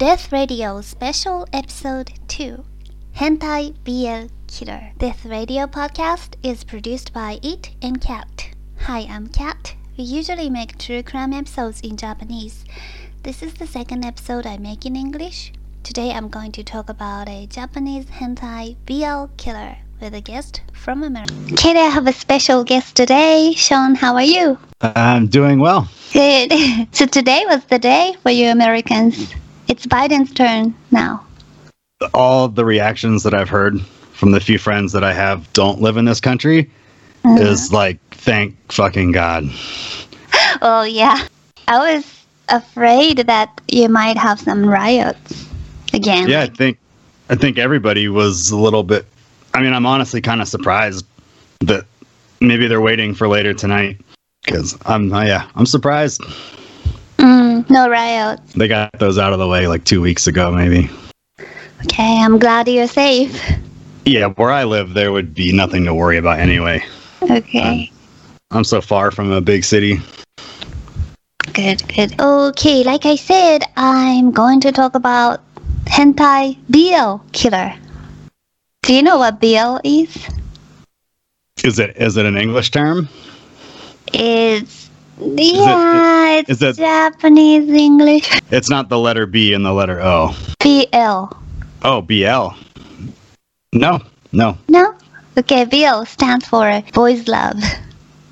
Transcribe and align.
Death 0.00 0.32
Radio 0.32 0.80
Special 0.80 1.46
Episode 1.52 2.10
2 2.28 2.64
Hentai 3.16 3.74
BL 3.84 4.32
Killer. 4.46 4.92
Death 4.96 5.26
Radio 5.26 5.66
podcast 5.66 6.36
is 6.42 6.64
produced 6.64 7.12
by 7.12 7.38
It 7.42 7.68
and 7.82 8.00
Cat. 8.00 8.48
Hi, 8.86 9.00
I'm 9.00 9.26
Cat. 9.26 9.74
We 9.98 10.04
usually 10.04 10.48
make 10.48 10.78
true 10.78 11.02
crime 11.02 11.34
episodes 11.34 11.82
in 11.82 11.98
Japanese. 11.98 12.64
This 13.24 13.42
is 13.42 13.52
the 13.52 13.66
second 13.66 14.06
episode 14.06 14.46
I 14.46 14.56
make 14.56 14.86
in 14.86 14.96
English. 14.96 15.52
Today 15.82 16.12
I'm 16.12 16.30
going 16.30 16.52
to 16.52 16.64
talk 16.64 16.88
about 16.88 17.28
a 17.28 17.46
Japanese 17.46 18.06
hentai 18.06 18.76
BL 18.86 19.30
killer 19.36 19.76
with 20.00 20.14
a 20.14 20.22
guest 20.22 20.62
from 20.72 21.02
America. 21.02 21.34
Okay, 21.52 21.76
I 21.78 21.90
have 21.90 22.06
a 22.06 22.14
special 22.14 22.64
guest 22.64 22.96
today. 22.96 23.52
Sean, 23.54 23.96
how 23.96 24.14
are 24.14 24.22
you? 24.22 24.58
I'm 24.80 25.26
doing 25.26 25.60
well. 25.60 25.90
Good. 26.14 26.54
So 26.92 27.04
today 27.04 27.44
was 27.46 27.62
the 27.66 27.78
day 27.78 28.14
for 28.22 28.30
you 28.30 28.48
Americans. 28.48 29.34
It's 29.70 29.86
Biden's 29.86 30.32
turn 30.32 30.74
now. 30.90 31.24
All 32.12 32.48
the 32.48 32.64
reactions 32.64 33.22
that 33.22 33.34
I've 33.34 33.48
heard 33.48 33.80
from 34.14 34.32
the 34.32 34.40
few 34.40 34.58
friends 34.58 34.90
that 34.92 35.04
I 35.04 35.12
have 35.12 35.50
don't 35.52 35.80
live 35.80 35.96
in 35.96 36.06
this 36.06 36.20
country 36.20 36.68
Uh-huh. 37.24 37.40
is 37.40 37.72
like, 37.72 38.00
thank 38.10 38.56
fucking 38.72 39.12
God. 39.12 39.44
Oh 40.62 40.82
yeah. 40.82 41.26
I 41.68 41.94
was 41.94 42.24
afraid 42.48 43.18
that 43.18 43.60
you 43.68 43.88
might 43.88 44.16
have 44.18 44.40
some 44.40 44.68
riots 44.68 45.46
again. 45.94 46.28
Yeah, 46.28 46.42
I 46.42 46.48
think 46.48 46.76
I 47.28 47.36
think 47.36 47.56
everybody 47.58 48.08
was 48.08 48.50
a 48.50 48.56
little 48.56 48.82
bit. 48.82 49.06
I 49.54 49.62
mean, 49.62 49.72
I'm 49.72 49.86
honestly 49.86 50.20
kind 50.20 50.40
of 50.42 50.48
surprised 50.48 51.06
that 51.60 51.84
maybe 52.40 52.66
they're 52.66 52.80
waiting 52.80 53.14
for 53.14 53.28
later 53.28 53.54
tonight 53.54 54.00
because 54.44 54.76
I'm 54.84 55.12
uh, 55.12 55.22
yeah, 55.22 55.48
I'm 55.54 55.66
surprised 55.66 56.20
No 57.68 57.88
riots. 57.88 58.52
they 58.54 58.68
got 58.68 58.92
those 58.98 59.18
out 59.18 59.32
of 59.32 59.38
the 59.38 59.48
way 59.48 59.66
like 59.66 59.84
two 59.84 60.00
weeks 60.00 60.26
ago, 60.26 60.50
maybe. 60.52 60.88
Okay, 61.84 62.18
I'm 62.22 62.38
glad 62.38 62.68
you're 62.68 62.86
safe. 62.86 63.40
Yeah, 64.04 64.28
where 64.28 64.50
I 64.50 64.64
live, 64.64 64.94
there 64.94 65.12
would 65.12 65.34
be 65.34 65.52
nothing 65.52 65.84
to 65.84 65.94
worry 65.94 66.16
about 66.16 66.38
anyway. 66.38 66.84
Okay. 67.22 67.90
Uh, 67.90 68.56
I'm 68.56 68.64
so 68.64 68.80
far 68.80 69.10
from 69.10 69.30
a 69.30 69.40
big 69.40 69.64
city. 69.64 70.00
Good, 71.52 71.86
good. 71.94 72.18
Okay, 72.20 72.84
like 72.84 73.06
I 73.06 73.16
said, 73.16 73.64
I'm 73.76 74.30
going 74.30 74.60
to 74.60 74.72
talk 74.72 74.94
about 74.94 75.40
hentai 75.84 76.56
BL 76.68 77.24
killer. 77.32 77.74
Do 78.82 78.94
you 78.94 79.02
know 79.02 79.18
what 79.18 79.40
BL 79.40 79.78
is? 79.84 80.28
Is 81.62 81.78
it 81.78 81.96
is 81.96 82.16
it 82.16 82.24
an 82.24 82.36
English 82.36 82.70
term? 82.70 83.08
It's 84.12 84.79
yeah, 85.20 86.38
it's 86.38 86.50
is 86.50 86.62
it- 86.62 86.76
Japanese 86.76 87.68
English. 87.68 88.28
It's 88.50 88.70
not 88.70 88.88
the 88.88 88.98
letter 88.98 89.26
B 89.26 89.52
and 89.52 89.64
the 89.64 89.72
letter 89.72 90.00
O. 90.02 90.34
BL. 90.60 91.34
Oh, 91.82 92.02
BL. 92.02 92.54
No, 93.72 94.00
no. 94.32 94.58
No? 94.68 94.94
Okay, 95.38 95.64
BL 95.64 96.04
stands 96.04 96.46
for 96.46 96.82
boys 96.92 97.28
love. 97.28 97.56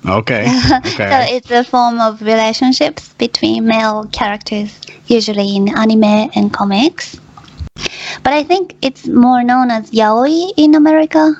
Okay. 0.05 0.47
okay. 0.85 1.09
so 1.09 1.35
it's 1.35 1.51
a 1.51 1.63
form 1.63 1.99
of 1.99 2.21
relationships 2.21 3.13
between 3.13 3.65
male 3.65 4.05
characters, 4.11 4.79
usually 5.07 5.55
in 5.55 5.69
anime 5.77 6.29
and 6.35 6.53
comics. 6.53 7.19
But 8.23 8.33
I 8.33 8.43
think 8.43 8.75
it's 8.81 9.07
more 9.07 9.43
known 9.43 9.71
as 9.71 9.91
yaoi 9.91 10.51
in 10.57 10.75
America. 10.75 11.33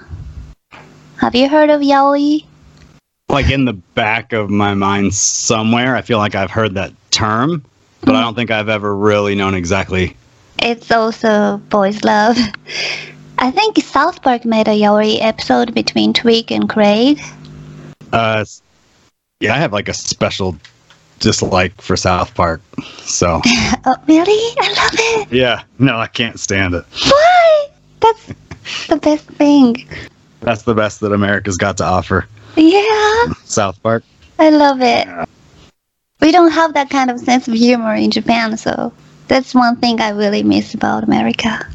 Have 1.17 1.35
you 1.35 1.49
heard 1.49 1.69
of 1.69 1.81
yaoi? 1.81 2.45
Like 3.29 3.49
in 3.51 3.65
the 3.65 3.73
back 3.73 4.33
of 4.33 4.49
my 4.49 4.73
mind 4.73 5.13
somewhere, 5.13 5.95
I 5.95 6.01
feel 6.01 6.17
like 6.17 6.33
I've 6.35 6.49
heard 6.51 6.73
that 6.75 6.91
term, 7.11 7.63
but 8.01 8.15
I 8.15 8.21
don't 8.21 8.33
think 8.35 8.49
I've 8.49 8.69
ever 8.69 8.95
really 8.95 9.35
known 9.35 9.53
exactly. 9.53 10.15
It's 10.61 10.91
also 10.91 11.57
boys 11.69 12.03
love. 12.03 12.37
I 13.37 13.51
think 13.51 13.77
South 13.77 14.21
Park 14.21 14.45
made 14.45 14.67
a 14.67 14.71
yaoi 14.71 15.19
episode 15.21 15.73
between 15.73 16.11
Tweek 16.13 16.49
and 16.51 16.67
Craig. 16.67 17.21
Uh, 18.11 18.43
yeah, 19.39 19.53
I 19.53 19.57
have 19.57 19.71
like 19.73 19.87
a 19.87 19.93
special 19.93 20.57
dislike 21.19 21.79
for 21.79 21.95
South 21.95 22.33
Park. 22.33 22.61
So 23.01 23.41
Oh, 23.85 23.95
really? 24.07 24.55
I 24.59 24.73
love 24.73 24.91
it. 24.93 25.31
yeah, 25.31 25.63
no, 25.77 25.97
I 25.99 26.07
can't 26.07 26.39
stand 26.39 26.73
it. 26.73 26.83
Why? 27.05 27.67
That's 27.99 28.33
the 28.87 28.97
best 28.97 29.25
thing. 29.25 29.87
That's 30.41 30.63
the 30.63 30.73
best 30.73 30.99
that 31.01 31.13
America's 31.13 31.57
got 31.57 31.77
to 31.77 31.85
offer. 31.85 32.27
Yeah. 32.55 33.33
South 33.45 33.81
Park. 33.81 34.03
I 34.37 34.49
love 34.49 34.81
it. 34.81 35.07
We 36.21 36.31
don't 36.31 36.51
have 36.51 36.73
that 36.73 36.89
kind 36.89 37.09
of 37.09 37.19
sense 37.19 37.47
of 37.47 37.53
humor 37.53 37.95
in 37.95 38.11
Japan, 38.11 38.57
so 38.57 38.91
that's 39.27 39.55
one 39.55 39.77
thing 39.77 40.01
I 40.01 40.09
really 40.09 40.43
miss 40.43 40.73
about 40.73 41.03
America. 41.03 41.65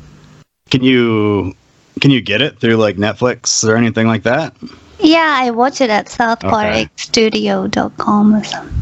Can 0.71 0.83
you 0.83 1.55
can 2.01 2.11
you 2.11 2.21
get 2.21 2.43
it 2.43 2.59
through 2.61 2.77
like 2.77 2.97
Netflix 2.97 3.67
or 3.67 3.77
anything 3.77 4.07
like 4.07 4.25
that? 4.25 4.55
Yeah, 5.01 5.37
I 5.41 5.51
watch 5.51 5.81
it 5.81 5.91
at 5.91 6.07
Okay. 6.09 6.87
southparkstudio.com 6.97 8.35
or 8.35 8.45
something 8.45 8.75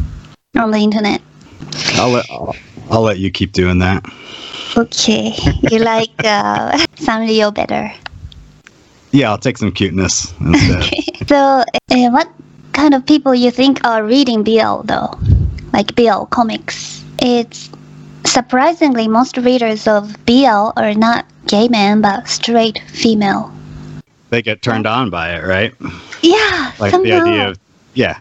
on 0.57 0.71
the 0.71 0.79
internet. 0.79 1.23
I'll 1.95 2.11
let 2.11 2.31
I'll, 2.31 2.57
I'll 2.91 3.03
let 3.03 3.19
you 3.19 3.31
keep 3.31 3.53
doing 3.53 3.79
that. 3.79 4.05
Okay, 4.77 5.35
you 5.71 5.79
like 5.79 6.11
uh, 6.25 6.73
Sanrio 6.97 7.53
better. 7.55 7.93
Yeah, 9.13 9.31
I'll 9.31 9.39
take 9.39 9.59
some 9.59 9.73
cuteness 9.73 10.33
instead. 10.41 10.91
So, 11.29 11.37
uh, 11.37 12.11
what 12.11 12.29
kind 12.73 12.95
of 12.95 13.07
people 13.07 13.35
you 13.35 13.51
think 13.51 13.83
are 13.87 14.03
reading 14.05 14.43
BL 14.43 14.83
though? 14.83 15.19
Like 15.73 15.95
BL 15.95 16.25
comics? 16.27 17.05
It's 17.21 17.71
surprisingly 18.27 19.09
most 19.09 19.37
readers 19.39 19.87
of 19.87 20.15
BL 20.27 20.73
are 20.77 20.95
not 20.95 21.27
gay 21.47 21.69
men 21.69 22.01
but 22.03 22.29
straight 22.29 22.81
female. 22.89 23.53
they 24.31 24.43
get 24.43 24.63
turned 24.63 24.87
on 24.87 25.11
by 25.11 25.33
it, 25.35 25.45
right? 25.45 25.73
Yeah, 26.23 26.73
Like 26.79 26.91
somehow. 26.91 27.03
the 27.03 27.13
idea 27.13 27.49
of 27.51 27.59
yeah, 27.95 28.21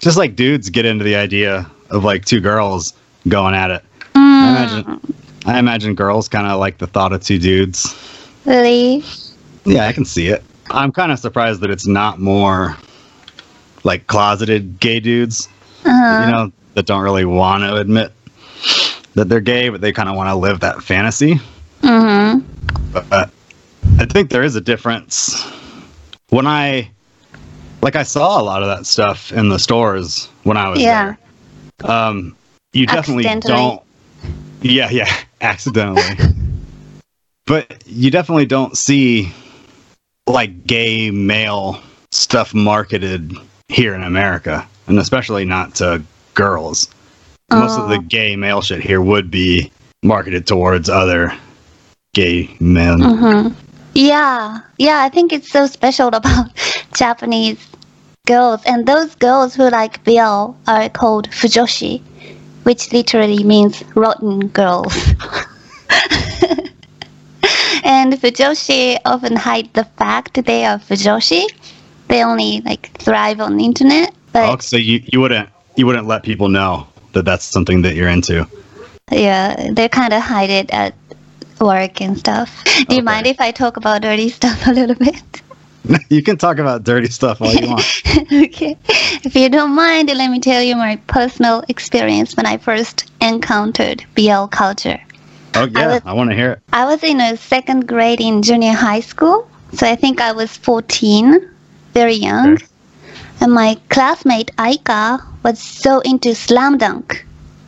just 0.00 0.16
like 0.18 0.36
dudes 0.36 0.68
get 0.70 0.84
into 0.84 1.04
the 1.04 1.16
idea 1.16 1.70
of 1.90 2.04
like 2.04 2.24
two 2.24 2.40
girls 2.40 2.92
going 3.28 3.54
at 3.54 3.70
it. 3.70 3.84
I 4.14 4.18
Mm, 4.18 4.48
imagine 4.50 5.00
I 5.46 5.58
imagine 5.58 5.94
girls 5.94 6.28
kind 6.28 6.46
of 6.46 6.58
like 6.58 6.78
the 6.78 6.86
thought 6.86 7.12
of 7.12 7.22
two 7.22 7.38
dudes. 7.38 7.94
really? 8.44 9.02
Yeah, 9.64 9.86
I 9.86 9.92
can 9.92 10.04
see 10.04 10.28
it. 10.28 10.42
I'm 10.70 10.92
kind 10.92 11.12
of 11.12 11.18
surprised 11.18 11.60
that 11.60 11.70
it's 11.70 11.86
not 11.86 12.18
more 12.20 12.76
like 13.84 14.06
closeted 14.06 14.78
gay 14.80 15.00
dudes, 15.00 15.48
Uh, 15.84 16.18
you 16.20 16.26
know, 16.30 16.52
that 16.74 16.86
don't 16.86 17.02
really 17.02 17.24
want 17.24 17.62
to 17.62 17.76
admit 17.76 18.12
that 19.14 19.28
they're 19.28 19.40
gay, 19.40 19.68
but 19.68 19.80
they 19.80 19.92
kind 19.92 20.08
of 20.08 20.16
want 20.16 20.28
to 20.28 20.34
live 20.34 20.60
that 20.60 20.82
fantasy. 20.82 21.40
hmm 21.82 22.38
But 22.92 23.30
I 23.98 24.04
think 24.06 24.30
there 24.30 24.42
is 24.42 24.54
a 24.56 24.60
difference. 24.60 25.44
When 26.28 26.46
I, 26.46 26.90
like, 27.82 27.96
I 27.96 28.02
saw 28.04 28.40
a 28.40 28.44
lot 28.44 28.62
of 28.62 28.68
that 28.68 28.86
stuff 28.86 29.32
in 29.32 29.48
the 29.48 29.58
stores 29.58 30.28
when 30.44 30.56
I 30.56 30.68
was 30.68 30.80
Yeah. 30.80 31.14
there. 31.78 31.90
Um, 31.90 32.36
you 32.72 32.86
definitely 32.86 33.24
don't. 33.40 33.82
Yeah, 34.62 34.90
yeah, 34.90 35.12
accidentally. 35.40 36.16
but 37.46 37.82
you 37.86 38.10
definitely 38.10 38.46
don't 38.46 38.76
see 38.76 39.32
like 40.30 40.66
gay 40.66 41.10
male 41.10 41.80
stuff 42.12 42.54
marketed 42.54 43.32
here 43.68 43.94
in 43.94 44.02
America, 44.02 44.66
and 44.86 44.98
especially 44.98 45.44
not 45.44 45.74
to 45.76 46.02
girls. 46.34 46.88
Most 47.52 47.78
of 47.78 47.88
the 47.88 47.96
Oh. 47.96 48.02
gay 48.08 48.36
male 48.36 48.62
shit 48.62 48.80
here 48.80 49.00
would 49.00 49.30
be 49.30 49.70
marketed 50.02 50.46
towards 50.46 50.88
other 50.88 51.32
gay 52.14 52.48
men. 52.60 53.00
hmm 53.00 53.48
Yeah, 53.94 54.60
yeah, 54.78 55.02
I 55.02 55.08
think 55.08 55.32
it's 55.32 55.50
so 55.50 55.66
special 55.66 56.08
about 56.14 56.46
Japanese 56.94 57.58
girls. 58.26 58.60
And 58.64 58.86
those 58.86 59.14
girls 59.16 59.54
who 59.54 59.68
like 59.68 60.02
BL 60.04 60.54
are 60.68 60.88
called 60.92 61.28
fujoshi, 61.30 62.00
which 62.62 62.92
literally 62.92 63.42
means 63.42 63.82
rotten 63.96 64.46
girls. 64.48 64.94
and 67.84 68.12
fujoshi 68.14 68.98
often 69.04 69.36
hide 69.36 69.72
the 69.74 69.84
fact 69.84 70.44
they 70.44 70.64
are 70.64 70.78
fujoshi. 70.78 71.44
They 72.08 72.24
only 72.24 72.60
like 72.62 72.90
thrive 72.98 73.40
on 73.40 73.56
the 73.56 73.64
internet. 73.64 74.14
But 74.32 74.48
Oh, 74.48 74.58
so 74.58 74.76
you, 74.76 75.02
you 75.12 75.20
wouldn't 75.20 75.48
you 75.76 75.86
wouldn't 75.86 76.06
let 76.06 76.22
people 76.22 76.48
know 76.48 76.86
that 77.12 77.24
that's 77.24 77.44
something 77.44 77.82
that 77.82 77.94
you're 77.94 78.08
into. 78.08 78.46
yeah, 79.10 79.72
they 79.72 79.88
kind 79.88 80.12
of 80.12 80.22
hide 80.22 80.50
it 80.50 80.70
at 80.70 80.94
work 81.60 82.00
and 82.00 82.18
stuff. 82.18 82.62
Do 82.88 82.96
you 82.96 83.02
mind 83.02 83.26
if 83.26 83.40
I 83.40 83.50
talk 83.50 83.76
about 83.76 84.02
dirty 84.02 84.28
stuff 84.28 84.66
a 84.66 84.72
little 84.72 84.94
bit? 84.96 85.42
you 86.10 86.22
can 86.22 86.36
talk 86.36 86.58
about 86.58 86.84
dirty 86.84 87.08
stuff 87.08 87.40
all 87.40 87.52
you 87.52 87.68
want. 87.68 88.02
okay. 88.32 88.76
If 89.24 89.34
you 89.34 89.48
don't 89.48 89.74
mind, 89.74 90.08
let 90.08 90.30
me 90.30 90.38
tell 90.40 90.62
you 90.62 90.76
my 90.76 90.96
personal 91.06 91.64
experience 91.68 92.36
when 92.36 92.46
I 92.46 92.58
first 92.58 93.10
encountered 93.20 94.04
BL 94.14 94.46
culture. 94.46 95.00
Oh 95.54 95.64
yeah, 95.66 95.94
was- 95.94 96.02
I 96.04 96.12
want 96.12 96.30
to 96.30 96.36
hear 96.36 96.52
it. 96.52 96.58
I 96.72 96.84
was 96.86 97.02
in 97.02 97.20
a 97.20 97.36
second 97.36 97.86
grade 97.88 98.20
in 98.20 98.42
junior 98.42 98.72
high 98.72 99.00
school, 99.00 99.48
so 99.72 99.86
I 99.86 99.96
think 99.96 100.20
I 100.20 100.32
was 100.32 100.56
14, 100.56 101.48
very 101.94 102.14
young. 102.14 102.54
Okay. 102.54 102.66
And 103.40 103.52
my 103.52 103.78
classmate 103.88 104.50
Aika 104.58 105.24
was 105.42 105.58
so 105.58 106.00
into 106.00 106.34
Slam 106.34 106.76
Dunk. 106.78 107.24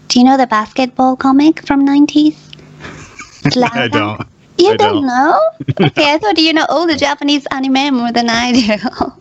Do 0.08 0.18
you 0.18 0.24
know 0.24 0.36
the 0.36 0.46
basketball 0.46 1.16
comic 1.16 1.66
from 1.66 1.86
90s? 1.86 2.36
Slam 3.52 3.70
I 3.72 3.88
Dunk? 3.88 4.18
don't. 4.18 4.28
You 4.58 4.72
I 4.72 4.76
don't, 4.76 5.02
don't. 5.02 5.06
know? 5.06 5.40
Okay, 5.86 6.12
I 6.12 6.18
thought 6.18 6.38
you 6.38 6.52
know 6.52 6.66
all 6.68 6.86
the 6.86 6.96
Japanese 6.96 7.46
anime 7.50 7.94
more 7.94 8.12
than 8.12 8.28
I 8.28 8.52
do. 8.52 9.12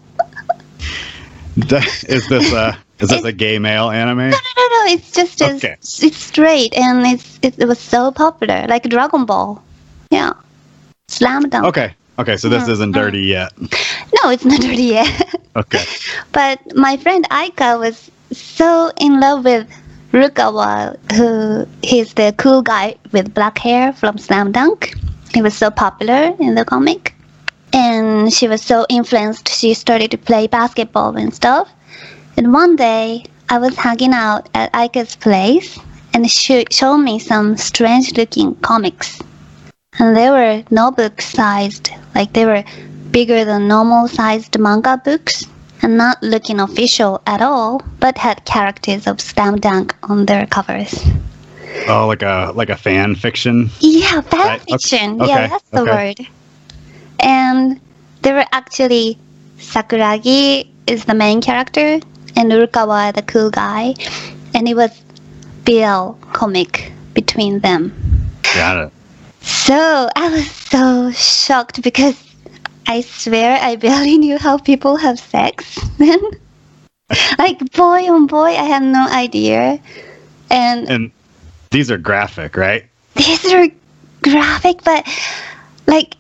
Is 2.08 2.28
this 2.28 2.52
uh, 2.54 2.76
a 2.76 2.91
is 3.02 3.10
this 3.10 3.24
a 3.24 3.32
gay 3.32 3.60
male 3.60 3.90
anime? 3.90 4.18
no, 4.18 4.30
no, 4.30 4.54
no. 4.58 4.68
no. 4.86 4.94
It's 4.94 5.12
just 5.12 5.42
as, 5.42 5.58
Okay. 5.64 5.76
it's 5.80 6.18
straight 6.18 6.74
and 6.76 7.06
it's 7.06 7.40
it, 7.42 7.58
it 7.60 7.66
was 7.68 7.80
so 7.80 8.12
popular, 8.12 8.66
like 8.68 8.84
Dragon 8.90 9.26
Ball. 9.26 9.62
Yeah, 10.12 10.34
Slam 11.08 11.50
Dunk. 11.50 11.66
Okay. 11.66 11.96
Okay, 12.20 12.38
so 12.38 12.50
this 12.50 12.64
Mm, 12.64 12.70
isn't 12.70 12.92
mm. 12.92 12.96
dirty 12.96 13.22
yet. 13.22 13.52
No, 14.24 14.30
it's 14.30 14.46
not 14.46 14.60
dirty 14.62 14.84
yet. 15.00 15.36
Okay. 15.56 15.84
but 16.32 16.60
my 16.76 16.98
friend 16.98 17.28
Aika 17.32 17.80
was 17.80 18.12
so 18.32 18.92
in 19.00 19.20
love 19.20 19.44
with 19.46 19.68
Rukawa, 20.12 20.98
who 21.14 21.66
he's 21.82 22.14
the 22.14 22.34
cool 22.38 22.62
guy 22.62 22.96
with 23.12 23.34
black 23.34 23.58
hair 23.58 23.94
from 23.94 24.18
Slam 24.18 24.52
Dunk. 24.52 24.94
He 25.34 25.42
was 25.42 25.56
so 25.58 25.72
popular 25.72 26.36
in 26.40 26.56
the 26.56 26.66
comic. 26.66 27.16
And 27.74 28.32
she 28.34 28.48
was 28.50 28.62
so 28.62 28.86
influenced, 28.90 29.48
she 29.48 29.74
started 29.74 30.12
to 30.12 30.18
play 30.18 30.48
basketball 30.48 31.16
and 31.16 31.34
stuff. 31.34 31.70
And 32.38 32.54
one 32.54 32.76
day, 32.76 33.24
I 33.50 33.58
was 33.60 33.76
hanging 33.76 34.14
out 34.14 34.50
at 34.54 34.72
Aika's 34.74 35.16
place, 35.16 35.78
and 36.14 36.30
she 36.30 36.66
showed 36.72 36.98
me 36.98 37.20
some 37.20 37.58
strange 37.58 38.16
looking 38.18 38.56
comics. 38.56 39.20
And 40.00 40.16
they 40.16 40.30
were 40.30 40.64
notebook 40.72 41.22
sized, 41.22 41.92
like 42.16 42.34
they 42.34 42.46
were 42.46 42.64
bigger 43.12 43.44
than 43.46 43.68
normal 43.68 44.08
sized 44.08 44.58
manga 44.60 44.98
books, 45.04 45.46
and 45.82 45.98
not 45.98 46.22
looking 46.24 46.60
official 46.60 47.22
at 47.28 47.42
all, 47.42 47.82
but 48.00 48.18
had 48.18 48.46
characters 48.46 49.08
of 49.08 49.20
Slam 49.20 49.60
Dunk 49.60 49.96
on 50.04 50.26
their 50.26 50.46
covers. 50.48 50.94
Oh, 51.88 52.08
like 52.08 52.22
a 52.22 52.52
like 52.56 52.70
a 52.70 52.78
fan 52.78 53.16
fiction. 53.16 53.70
Yeah, 53.80 54.22
fan 54.22 54.40
Right, 54.48 54.62
fiction. 54.70 55.22
okay, 55.22 55.28
Yeah, 55.30 55.48
that's 55.48 55.70
the 55.70 55.82
okay. 55.82 55.92
word. 55.92 56.28
And 57.20 57.80
there 58.22 58.36
were 58.36 58.46
actually 58.52 59.18
Sakuragi 59.58 60.68
is 60.88 61.06
the 61.06 61.14
main 61.14 61.42
character, 61.42 62.00
and 62.36 62.52
Urukawa 62.52 63.14
the 63.14 63.22
cool 63.22 63.50
guy, 63.50 63.96
and 64.54 64.68
it 64.68 64.76
was 64.76 64.92
BL 65.66 66.18
comic 66.34 66.92
between 67.14 67.60
them. 67.60 67.94
Got 68.54 68.88
it. 68.88 68.94
So 69.42 70.10
I 70.16 70.30
was 70.30 70.50
so 70.50 71.12
shocked 71.12 71.82
because 71.82 72.22
I 72.88 73.02
swear 73.02 73.58
I 73.62 73.76
barely 73.76 74.18
knew 74.18 74.38
how 74.38 74.58
people 74.58 74.98
have 74.98 75.20
sex 75.20 75.80
then. 75.98 76.20
like 77.40 77.60
boy 77.74 78.10
on 78.10 78.28
boy, 78.28 78.50
I 78.50 78.64
had 78.64 78.84
no 78.84 79.08
idea. 79.10 79.80
And 80.50 80.90
And 80.90 81.12
these 81.72 81.92
are 81.92 81.98
graphic, 81.98 82.58
right? 82.58 82.86
these 83.16 83.46
are 83.54 83.68
graphic, 84.22 84.84
but 84.84 85.06
like 85.88 86.16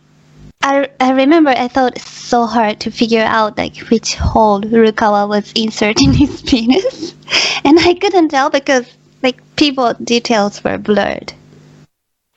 I, 0.63 0.89
I 0.99 1.11
remember 1.11 1.49
I 1.49 1.67
thought 1.67 1.95
it's 1.95 2.09
so 2.09 2.45
hard 2.45 2.79
to 2.81 2.91
figure 2.91 3.23
out 3.23 3.57
like 3.57 3.77
which 3.89 4.15
hole 4.15 4.61
Rukawa 4.61 5.27
was 5.27 5.51
inserting 5.53 6.13
his 6.23 6.41
penis, 6.41 7.13
and 7.63 7.79
I 7.79 7.93
couldn't 7.95 8.29
tell 8.29 8.49
because 8.49 8.85
like 9.23 9.41
people 9.55 9.93
details 10.03 10.63
were 10.63 10.77
blurred. 10.77 11.33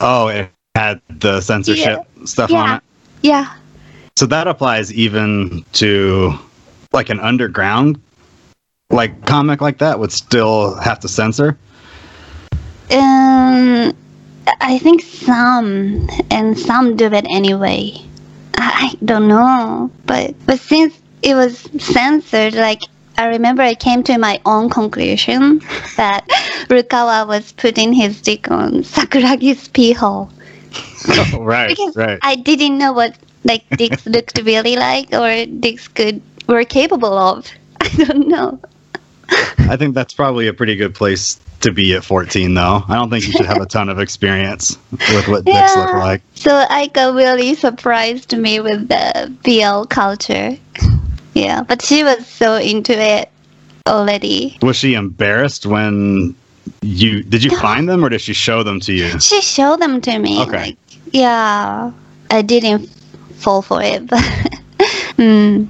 Oh, 0.00 0.28
it 0.28 0.50
had 0.74 1.00
the 1.08 1.40
censorship 1.40 2.04
stuff 2.24 2.50
on 2.50 2.56
Yeah. 2.56 2.76
it. 2.76 2.82
Yeah, 3.22 3.54
So 4.16 4.26
that 4.26 4.46
applies 4.46 4.92
even 4.92 5.64
to 5.74 6.34
like 6.92 7.08
an 7.08 7.20
underground 7.20 7.98
like 8.90 9.24
comic 9.24 9.60
like 9.62 9.78
that 9.78 9.98
would 9.98 10.12
still 10.12 10.74
have 10.76 11.00
to 11.00 11.08
censor. 11.08 11.56
Um, 12.90 13.96
I 14.60 14.78
think 14.78 15.02
some, 15.02 16.06
and 16.30 16.58
some 16.58 16.96
do 16.96 17.06
it 17.06 17.24
anyway. 17.30 17.92
I 18.56 18.94
don't 19.04 19.28
know, 19.28 19.90
but 20.06 20.34
but 20.46 20.60
since 20.60 20.98
it 21.22 21.34
was 21.34 21.58
censored, 21.78 22.54
like 22.54 22.80
I 23.16 23.28
remember 23.28 23.62
I 23.62 23.74
came 23.74 24.02
to 24.04 24.18
my 24.18 24.40
own 24.44 24.70
conclusion 24.70 25.58
that 25.96 26.26
Rukawa 26.68 27.26
was 27.26 27.52
putting 27.52 27.92
his 27.92 28.20
dick 28.20 28.50
on 28.50 28.82
Sakuragi's 28.82 29.68
pee 29.68 29.92
hole 29.92 30.30
Oh, 31.08 31.42
right, 31.42 31.68
because 31.68 31.96
right. 31.96 32.18
I 32.22 32.36
didn't 32.36 32.78
know 32.78 32.92
what 32.92 33.16
like 33.44 33.68
dicks 33.76 34.06
looked 34.06 34.40
really 34.42 34.76
like 34.76 35.12
or 35.12 35.44
dicks 35.46 35.88
could 35.88 36.22
were 36.48 36.64
capable 36.64 37.12
of. 37.16 37.46
I 37.80 37.88
don't 38.04 38.28
know. 38.28 38.60
I 39.58 39.76
think 39.76 39.94
that's 39.94 40.14
probably 40.14 40.46
a 40.48 40.54
pretty 40.54 40.76
good 40.76 40.94
place 40.94 41.38
to 41.64 41.72
be 41.72 41.94
at 41.94 42.05
14 42.05 42.55
though. 42.55 42.84
I 42.87 42.94
don't 42.94 43.11
think 43.11 43.26
you 43.26 43.32
should 43.32 43.46
have 43.46 43.61
a 43.61 43.66
ton 43.66 43.88
of 43.88 43.99
experience 43.99 44.78
with 44.93 45.28
what 45.28 45.44
dicks 45.44 45.76
look 45.76 45.94
like. 45.94 46.22
So 46.34 46.64
I 46.69 46.87
got 46.88 47.14
really 47.14 47.55
surprised 47.55 48.37
me 48.37 48.61
with 48.61 48.88
the 48.88 49.34
BL 49.43 49.87
culture. 49.88 50.56
Yeah, 51.32 51.62
but 51.62 51.82
she 51.82 52.05
was 52.05 52.26
so 52.26 52.56
into 52.56 52.93
it 52.93 53.31
already. 53.88 54.58
Was 54.62 54.76
she 54.76 54.94
embarrassed 54.94 55.66
when 55.66 56.34
you 56.82 57.22
did 57.22 57.43
you 57.43 57.56
find 57.58 57.88
them 57.88 58.05
or 58.05 58.10
did 58.10 58.20
she 58.20 58.34
show 58.34 58.62
them 58.62 58.78
to 58.81 58.93
you? 58.93 59.19
She 59.19 59.40
showed 59.40 59.81
them 59.81 60.00
to 60.02 60.19
me. 60.19 60.40
Okay. 60.43 60.67
Like, 60.67 60.78
yeah, 61.12 61.93
I 62.31 62.43
didn't 62.43 62.87
fall 63.37 63.62
for 63.62 63.82
it, 63.82 64.06
but 64.06 64.20
mm, 65.17 65.67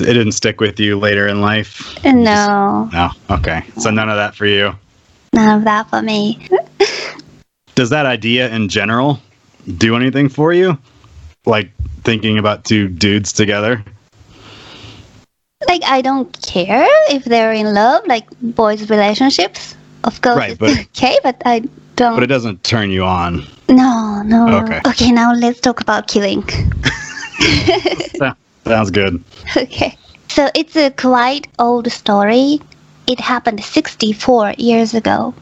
it 0.00 0.12
didn't 0.12 0.32
stick 0.32 0.60
with 0.60 0.78
you 0.78 0.98
later 0.98 1.26
in 1.26 1.40
life? 1.40 1.96
no, 2.04 2.90
No. 2.92 3.10
Okay. 3.30 3.62
So 3.78 3.90
none 3.90 4.10
of 4.10 4.16
that 4.16 4.34
for 4.34 4.46
you. 4.46 4.74
None 5.32 5.58
of 5.58 5.64
that 5.64 5.88
for 5.88 6.02
me. 6.02 6.46
Does 7.74 7.90
that 7.90 8.06
idea 8.06 8.48
in 8.50 8.68
general 8.68 9.20
do 9.78 9.96
anything 9.96 10.28
for 10.28 10.52
you? 10.52 10.78
Like 11.46 11.70
thinking 12.04 12.38
about 12.38 12.64
two 12.64 12.88
dudes 12.88 13.32
together? 13.32 13.82
Like 15.68 15.82
I 15.84 16.02
don't 16.02 16.30
care 16.42 16.86
if 17.10 17.24
they're 17.24 17.52
in 17.52 17.72
love, 17.72 18.06
like 18.06 18.28
boys' 18.40 18.90
relationships. 18.90 19.76
Of 20.04 20.20
course, 20.20 20.36
Right, 20.36 20.58
but- 20.58 20.78
okay, 20.96 21.18
but 21.22 21.40
I 21.46 21.60
don't. 21.96 22.14
But 22.14 22.24
it 22.24 22.26
doesn't 22.28 22.62
turn 22.64 22.90
you 22.90 23.04
on. 23.04 23.44
no, 23.68 24.22
no. 24.24 24.58
Okay. 24.64 24.80
Okay, 24.86 25.10
now 25.12 25.32
let's 25.32 25.60
talk 25.60 25.80
about 25.80 26.08
killing. 26.08 26.42
Sounds 28.64 28.90
good. 28.90 29.22
Okay. 29.56 29.96
So 30.28 30.48
it's 30.54 30.76
a 30.76 30.90
quite 30.90 31.48
old 31.58 31.90
story. 31.90 32.60
It 33.06 33.20
happened 33.20 33.64
64 33.64 34.54
years 34.58 34.94
ago. 34.94 35.34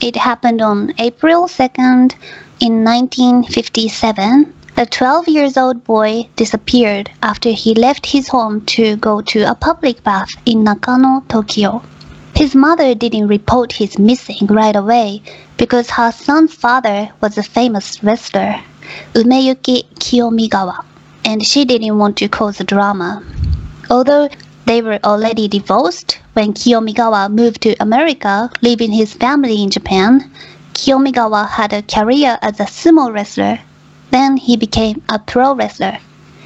It 0.00 0.16
happened 0.16 0.60
on 0.60 0.94
April 0.98 1.46
2nd 1.46 2.14
in 2.60 2.84
1957. 2.84 4.54
A 4.76 4.86
12 4.86 5.28
years 5.28 5.56
old 5.56 5.84
boy 5.84 6.28
disappeared 6.36 7.10
after 7.22 7.50
he 7.50 7.74
left 7.74 8.06
his 8.06 8.28
home 8.28 8.64
to 8.66 8.96
go 8.96 9.20
to 9.22 9.42
a 9.42 9.54
public 9.54 10.02
bath 10.02 10.30
in 10.44 10.64
Nakano, 10.64 11.24
Tokyo. 11.28 11.82
His 12.34 12.54
mother 12.54 12.94
didn't 12.94 13.26
report 13.26 13.72
his 13.72 13.98
missing 13.98 14.46
right 14.46 14.76
away 14.76 15.22
because 15.56 15.90
her 15.90 16.12
son's 16.12 16.54
father 16.54 17.10
was 17.20 17.36
a 17.36 17.42
famous 17.42 18.02
wrestler, 18.02 18.60
Umeyuki 19.14 19.84
Kiyomigawa, 19.94 20.84
and 21.24 21.44
she 21.44 21.64
didn't 21.64 21.98
want 21.98 22.16
to 22.18 22.28
cause 22.28 22.58
drama. 22.58 23.24
Although 23.90 24.28
they 24.68 24.82
were 24.82 25.00
already 25.02 25.48
divorced 25.48 26.18
when 26.34 26.52
Kiyomigawa 26.52 27.32
moved 27.32 27.62
to 27.62 27.74
America, 27.80 28.50
leaving 28.60 28.92
his 28.92 29.14
family 29.14 29.62
in 29.62 29.70
Japan, 29.70 30.30
Kiyomigawa 30.74 31.48
had 31.48 31.72
a 31.72 31.80
career 31.80 32.38
as 32.42 32.60
a 32.60 32.64
sumo 32.64 33.10
wrestler. 33.10 33.58
Then 34.10 34.36
he 34.36 34.58
became 34.58 35.02
a 35.08 35.18
pro 35.18 35.54
wrestler. 35.54 35.98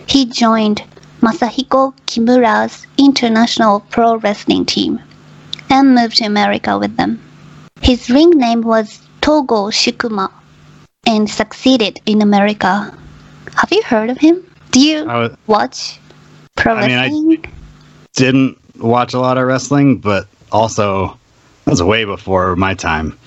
He 0.06 0.24
joined 0.24 0.84
Masahiko 1.20 1.94
Kimura's 2.06 2.86
international 2.96 3.80
pro 3.90 4.16
wrestling 4.18 4.66
team 4.66 5.00
and 5.68 5.92
moved 5.92 6.18
to 6.18 6.24
America 6.24 6.78
with 6.78 6.96
them. 6.96 7.20
His 7.80 8.08
ring 8.08 8.30
name 8.30 8.62
was 8.62 9.00
Togo 9.20 9.70
Shikuma 9.70 10.30
and 11.06 11.28
succeeded 11.28 12.00
in 12.06 12.22
America. 12.22 12.96
Have 13.56 13.72
you 13.72 13.82
heard 13.82 14.10
of 14.10 14.18
him? 14.18 14.48
Do 14.70 14.80
you 14.80 15.06
was, 15.06 15.36
watch 15.48 15.98
pro 16.54 16.76
I 16.76 16.86
mean, 16.86 16.96
wrestling? 16.96 17.51
Didn't 18.14 18.58
watch 18.78 19.14
a 19.14 19.18
lot 19.18 19.38
of 19.38 19.46
wrestling, 19.46 19.98
but 19.98 20.26
also 20.50 21.18
that 21.64 21.70
was 21.70 21.82
way 21.82 22.04
before 22.04 22.56
my 22.56 22.74
time. 22.74 23.18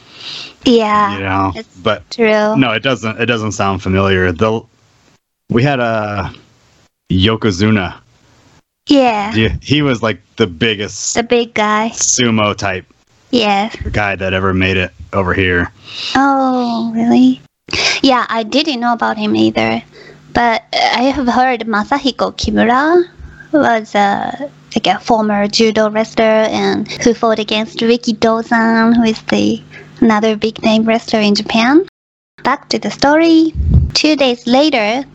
yeah, 0.65 1.15
You 1.17 1.23
know, 1.23 1.53
but 1.83 2.09
true. 2.11 2.55
no, 2.57 2.71
it 2.71 2.81
doesn't. 2.83 3.19
It 3.19 3.25
doesn't 3.27 3.53
sound 3.53 3.81
familiar. 3.83 4.31
The 4.31 4.61
we 5.49 5.63
had 5.63 5.79
a 5.79 6.33
Yokozuna. 7.11 7.95
Yeah, 8.87 9.33
Yeah, 9.33 9.55
he 9.61 9.81
was 9.81 10.03
like 10.03 10.21
the 10.35 10.45
biggest 10.47 11.15
the 11.15 11.23
big 11.23 11.53
guy. 11.55 11.89
sumo 11.93 12.55
type 12.55 12.85
Yeah. 13.31 13.69
guy 13.91 14.15
that 14.15 14.33
ever 14.33 14.53
made 14.53 14.77
it 14.77 14.91
over 15.13 15.33
here. 15.33 15.71
Oh, 16.15 16.91
really? 16.93 17.41
Yeah, 18.03 18.25
I 18.29 18.43
didn't 18.43 18.79
know 18.79 18.93
about 18.93 19.17
him 19.17 19.35
either. 19.35 19.81
But 20.33 20.63
I 20.73 21.03
have 21.15 21.27
heard 21.27 21.61
Masahiko 21.61 22.35
Kimura 22.35 23.07
was 23.53 23.95
a, 23.95 24.51
like 24.75 24.87
a 24.87 24.99
former 24.99 25.47
judo 25.47 25.89
wrestler 25.89 26.45
and 26.51 26.91
who 26.91 27.13
fought 27.13 27.39
against 27.39 27.79
Rikidozan, 27.79 28.95
who 28.95 29.03
is 29.03 29.21
the 29.23 29.61
another 30.01 30.35
big 30.35 30.61
name 30.63 30.83
wrestler 30.83 31.21
in 31.21 31.33
Japan. 31.33 31.87
Back 32.43 32.67
to 32.69 32.79
the 32.79 32.91
story. 32.91 33.53
Two 33.93 34.15
days 34.17 34.45
later, 34.45 35.05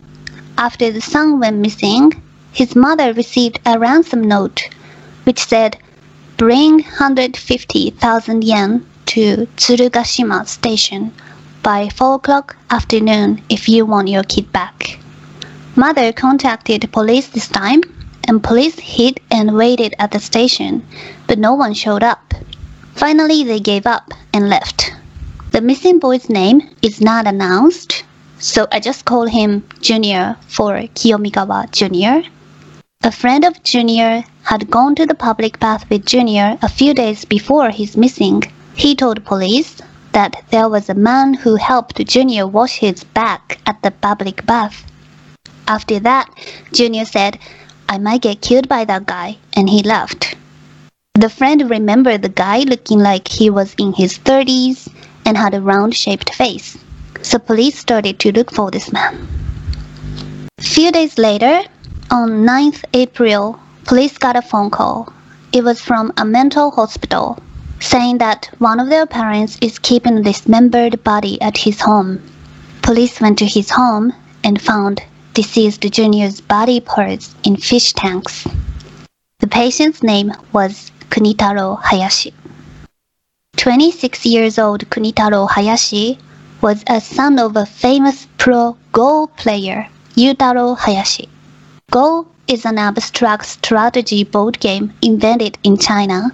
after 0.57 0.91
the 0.91 1.01
son 1.01 1.39
went 1.39 1.57
missing, 1.59 2.11
his 2.51 2.75
mother 2.75 3.13
received 3.13 3.59
a 3.65 3.77
ransom 3.77 4.23
note 4.23 4.67
which 5.23 5.39
said, 5.39 5.77
Bring 6.37 6.81
150,000 6.81 8.43
yen 8.43 8.85
to 9.05 9.47
Tsurugashima 9.57 10.47
station 10.47 11.13
by 11.61 11.89
4 11.89 12.15
o'clock 12.15 12.57
afternoon 12.71 13.43
if 13.49 13.69
you 13.69 13.85
want 13.85 14.07
your 14.07 14.23
kid 14.23 14.51
back. 14.51 14.99
Mother 15.75 16.11
contacted 16.11 16.91
police 16.91 17.27
this 17.27 17.47
time, 17.47 17.81
and 18.31 18.41
police 18.41 18.79
hid 18.79 19.19
and 19.29 19.57
waited 19.57 19.93
at 19.99 20.11
the 20.11 20.19
station, 20.19 20.87
but 21.27 21.37
no 21.37 21.53
one 21.53 21.73
showed 21.73 22.01
up. 22.01 22.33
Finally, 22.95 23.43
they 23.43 23.59
gave 23.59 23.85
up 23.85 24.13
and 24.33 24.47
left. 24.47 24.89
The 25.51 25.59
missing 25.59 25.99
boy's 25.99 26.29
name 26.29 26.61
is 26.81 27.01
not 27.01 27.27
announced, 27.27 28.05
so 28.39 28.67
I 28.71 28.79
just 28.79 29.03
call 29.03 29.25
him 29.25 29.67
Junior 29.81 30.37
for 30.47 30.75
Kiyomigawa 30.95 31.71
Junior. 31.71 32.23
A 33.03 33.11
friend 33.11 33.43
of 33.43 33.61
Junior 33.63 34.23
had 34.43 34.71
gone 34.71 34.95
to 34.95 35.05
the 35.05 35.21
public 35.27 35.59
bath 35.59 35.83
with 35.89 36.05
Junior 36.05 36.57
a 36.61 36.69
few 36.69 36.93
days 36.93 37.25
before 37.25 37.69
his 37.69 37.97
missing. 37.97 38.43
He 38.75 38.95
told 38.95 39.25
police 39.25 39.81
that 40.13 40.41
there 40.51 40.69
was 40.69 40.87
a 40.87 41.03
man 41.09 41.33
who 41.33 41.55
helped 41.55 42.05
Junior 42.05 42.47
wash 42.47 42.77
his 42.77 43.03
back 43.03 43.59
at 43.65 43.81
the 43.81 43.91
public 43.91 44.45
bath. 44.45 44.85
After 45.67 45.99
that, 45.99 46.29
Junior 46.71 47.05
said, 47.05 47.37
I 47.91 47.97
might 47.97 48.21
get 48.21 48.39
killed 48.39 48.69
by 48.69 48.85
that 48.85 49.05
guy, 49.05 49.37
and 49.51 49.69
he 49.69 49.83
left. 49.83 50.35
The 51.15 51.27
friend 51.27 51.69
remembered 51.69 52.21
the 52.21 52.29
guy 52.29 52.59
looking 52.59 52.99
like 52.99 53.27
he 53.27 53.49
was 53.49 53.75
in 53.77 53.91
his 53.91 54.17
30s 54.17 54.87
and 55.25 55.35
had 55.35 55.53
a 55.53 55.59
round 55.59 55.93
shaped 55.93 56.33
face. 56.33 56.77
So 57.21 57.37
police 57.37 57.77
started 57.77 58.17
to 58.19 58.31
look 58.31 58.49
for 58.49 58.71
this 58.71 58.93
man. 58.93 59.27
Few 60.61 60.89
days 60.93 61.17
later, 61.17 61.63
on 62.09 62.45
9th 62.45 62.85
April, 62.93 63.59
police 63.83 64.17
got 64.17 64.37
a 64.37 64.41
phone 64.41 64.69
call. 64.69 65.11
It 65.51 65.65
was 65.65 65.81
from 65.81 66.13
a 66.15 66.23
mental 66.23 66.71
hospital 66.71 67.39
saying 67.81 68.19
that 68.19 68.49
one 68.59 68.79
of 68.79 68.87
their 68.87 69.05
parents 69.05 69.57
is 69.61 69.79
keeping 69.79 70.19
a 70.19 70.23
dismembered 70.23 71.03
body 71.03 71.41
at 71.41 71.57
his 71.57 71.81
home. 71.81 72.21
Police 72.83 73.19
went 73.19 73.37
to 73.39 73.45
his 73.45 73.69
home 73.69 74.13
and 74.45 74.61
found 74.61 75.01
deceased 75.33 75.81
junior's 75.91 76.41
body 76.41 76.79
parts 76.79 77.35
in 77.43 77.55
fish 77.57 77.93
tanks. 77.93 78.45
The 79.39 79.47
patient's 79.47 80.03
name 80.03 80.33
was 80.53 80.91
Kunitaro 81.09 81.81
Hayashi. 81.81 82.33
26 83.57 84.25
years 84.25 84.59
old 84.59 84.89
Kunitaro 84.89 85.49
Hayashi 85.49 86.17
was 86.61 86.83
a 86.87 86.99
son 86.99 87.39
of 87.39 87.55
a 87.55 87.65
famous 87.65 88.27
pro 88.37 88.77
Go 88.91 89.27
player, 89.27 89.87
Yutaro 90.15 90.77
Hayashi. 90.77 91.29
Go 91.91 92.27
is 92.47 92.65
an 92.65 92.77
abstract 92.77 93.45
strategy 93.45 94.23
board 94.23 94.59
game 94.59 94.93
invented 95.01 95.57
in 95.63 95.77
China 95.77 96.31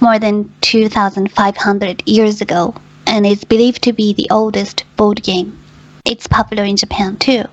more 0.00 0.18
than 0.18 0.52
2,500 0.60 2.02
years 2.06 2.40
ago 2.40 2.74
and 3.06 3.26
is 3.26 3.44
believed 3.44 3.82
to 3.82 3.92
be 3.92 4.12
the 4.12 4.28
oldest 4.30 4.84
board 4.96 5.22
game. 5.22 5.58
It's 6.04 6.26
popular 6.26 6.64
in 6.64 6.76
Japan 6.76 7.16
too. 7.16 7.44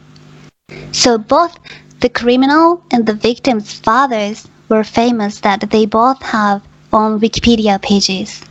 So 0.93 1.17
both 1.17 1.57
the 1.99 2.07
criminal 2.07 2.83
and 2.91 3.05
the 3.05 3.13
victim's 3.13 3.73
fathers 3.73 4.47
were 4.69 4.83
famous 4.83 5.39
that 5.41 5.69
they 5.71 5.85
both 5.85 6.21
have 6.21 6.61
on 6.93 7.19
Wikipedia 7.19 7.81
pages. 7.81 8.41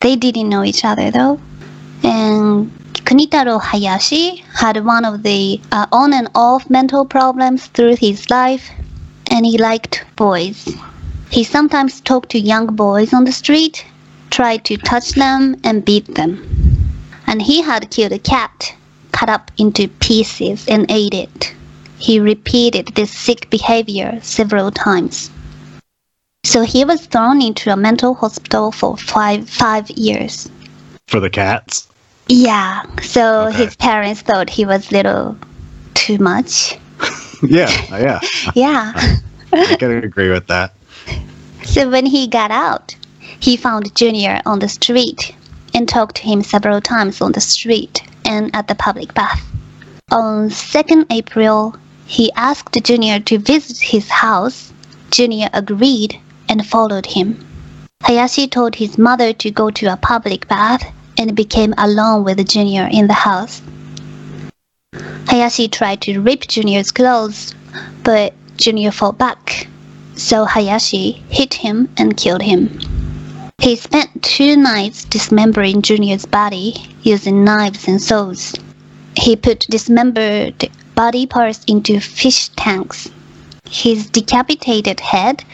They 0.00 0.16
didn't 0.16 0.48
know 0.48 0.64
each 0.64 0.84
other 0.84 1.10
though. 1.10 1.40
And 2.02 2.70
Kunitaro 3.06 3.60
Hayashi 3.62 4.44
had 4.54 4.84
one 4.84 5.04
of 5.04 5.22
the 5.22 5.60
uh, 5.70 5.86
on 5.92 6.12
and 6.12 6.28
off 6.34 6.68
mental 6.68 7.04
problems 7.04 7.66
through 7.66 7.96
his 7.96 8.28
life, 8.28 8.70
and 9.30 9.46
he 9.46 9.56
liked 9.56 10.04
boys. 10.16 10.68
He 11.30 11.44
sometimes 11.44 12.00
talked 12.00 12.30
to 12.32 12.38
young 12.38 12.66
boys 12.76 13.14
on 13.14 13.24
the 13.24 13.32
street, 13.32 13.86
tried 14.30 14.64
to 14.66 14.76
touch 14.76 15.12
them 15.12 15.56
and 15.64 15.84
beat 15.84 16.14
them. 16.14 16.44
And 17.26 17.40
he 17.40 17.62
had 17.62 17.90
killed 17.90 18.12
a 18.12 18.18
cat, 18.18 18.74
cut 19.22 19.30
up 19.30 19.52
into 19.56 19.86
pieces 20.00 20.66
and 20.66 20.90
ate 20.90 21.14
it. 21.14 21.54
He 21.98 22.18
repeated 22.18 22.88
this 22.88 23.12
sick 23.12 23.48
behavior 23.50 24.18
several 24.20 24.72
times. 24.72 25.30
So 26.42 26.64
he 26.64 26.84
was 26.84 27.06
thrown 27.06 27.40
into 27.40 27.72
a 27.72 27.76
mental 27.76 28.14
hospital 28.14 28.72
for 28.72 28.96
five 28.96 29.48
five 29.48 29.88
years. 29.90 30.50
For 31.06 31.20
the 31.20 31.30
cats? 31.30 31.86
Yeah. 32.26 32.82
So 33.00 33.46
Okay. 33.46 33.64
his 33.64 33.76
parents 33.76 34.22
thought 34.22 34.50
he 34.50 34.64
was 34.66 34.90
little 34.90 35.38
too 35.94 36.18
much. 36.18 36.76
yeah, 37.44 37.70
uh, 37.92 37.98
yeah. 37.98 38.20
Yeah. 38.56 38.92
I 39.52 39.76
can 39.78 40.02
agree 40.02 40.30
with 40.30 40.48
that. 40.48 40.74
So 41.62 41.88
when 41.88 42.06
he 42.06 42.26
got 42.26 42.50
out, 42.50 42.96
he 43.38 43.56
found 43.56 43.94
Junior 43.94 44.40
on 44.46 44.58
the 44.58 44.68
street 44.68 45.36
and 45.74 45.88
talked 45.88 46.16
to 46.16 46.22
him 46.22 46.42
several 46.42 46.80
times 46.80 47.20
on 47.20 47.30
the 47.30 47.40
street 47.40 48.02
and 48.24 48.54
at 48.54 48.68
the 48.68 48.74
public 48.74 49.14
bath. 49.14 49.40
On 50.10 50.48
2nd 50.48 51.06
April, 51.10 51.76
he 52.06 52.32
asked 52.32 52.82
Junior 52.82 53.20
to 53.20 53.38
visit 53.38 53.78
his 53.78 54.08
house. 54.08 54.72
Junior 55.10 55.48
agreed 55.52 56.20
and 56.48 56.66
followed 56.66 57.06
him. 57.06 57.44
Hayashi 58.02 58.48
told 58.48 58.74
his 58.74 58.98
mother 58.98 59.32
to 59.32 59.50
go 59.50 59.70
to 59.70 59.86
a 59.86 59.96
public 59.96 60.48
bath 60.48 60.84
and 61.16 61.36
became 61.36 61.74
alone 61.78 62.24
with 62.24 62.46
Junior 62.48 62.88
in 62.90 63.06
the 63.06 63.14
house. 63.14 63.62
Hayashi 65.28 65.68
tried 65.68 66.00
to 66.02 66.20
rip 66.20 66.48
Junior's 66.48 66.90
clothes, 66.90 67.54
but 68.02 68.34
Junior 68.56 68.90
fought 68.90 69.18
back 69.18 69.68
so 70.16 70.44
Hayashi 70.44 71.12
hit 71.28 71.54
him 71.54 71.88
and 71.96 72.16
killed 72.16 72.42
him. 72.42 72.78
He 73.62 73.76
spent 73.76 74.24
two 74.24 74.56
nights 74.56 75.04
dismembering 75.04 75.82
Junior's 75.82 76.26
body 76.26 76.74
using 77.04 77.44
knives 77.44 77.86
and 77.86 78.02
saws. 78.02 78.56
He 79.16 79.36
put 79.36 79.68
dismembered 79.70 80.68
body 80.96 81.26
parts 81.26 81.62
into 81.68 82.00
fish 82.00 82.48
tanks. 82.56 83.08
His 83.70 84.10
decapitated 84.10 84.98
head, 84.98 85.44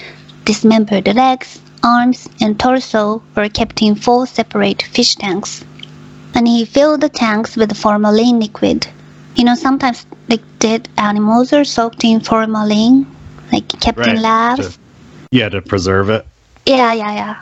dismembered 0.47 1.15
legs, 1.15 1.61
arms, 1.83 2.27
and 2.41 2.59
torso 2.59 3.23
were 3.37 3.51
kept 3.51 3.83
in 3.83 3.95
four 3.95 4.27
separate 4.27 4.81
fish 4.85 5.15
tanks. 5.17 5.63
And 6.35 6.49
he 6.49 6.65
filled 6.65 7.03
the 7.03 7.11
tanks 7.11 7.57
with 7.57 7.77
formalin 7.77 8.41
liquid. 8.41 8.87
You 9.37 9.45
know, 9.45 9.55
sometimes 9.55 10.07
like 10.31 10.41
dead 10.61 10.89
animals 10.97 11.53
are 11.53 11.65
soaked 11.65 12.05
in 12.05 12.21
formalin, 12.21 13.07
like 13.53 13.69
kept 13.81 13.99
in 13.99 14.15
Right, 14.15 14.19
labs. 14.19 14.69
to- 14.77 14.79
Yeah, 15.31 15.51
to 15.51 15.61
preserve 15.61 16.09
it. 16.09 16.27
Yeah, 16.65 16.95
yeah, 16.95 17.13
yeah. 17.13 17.37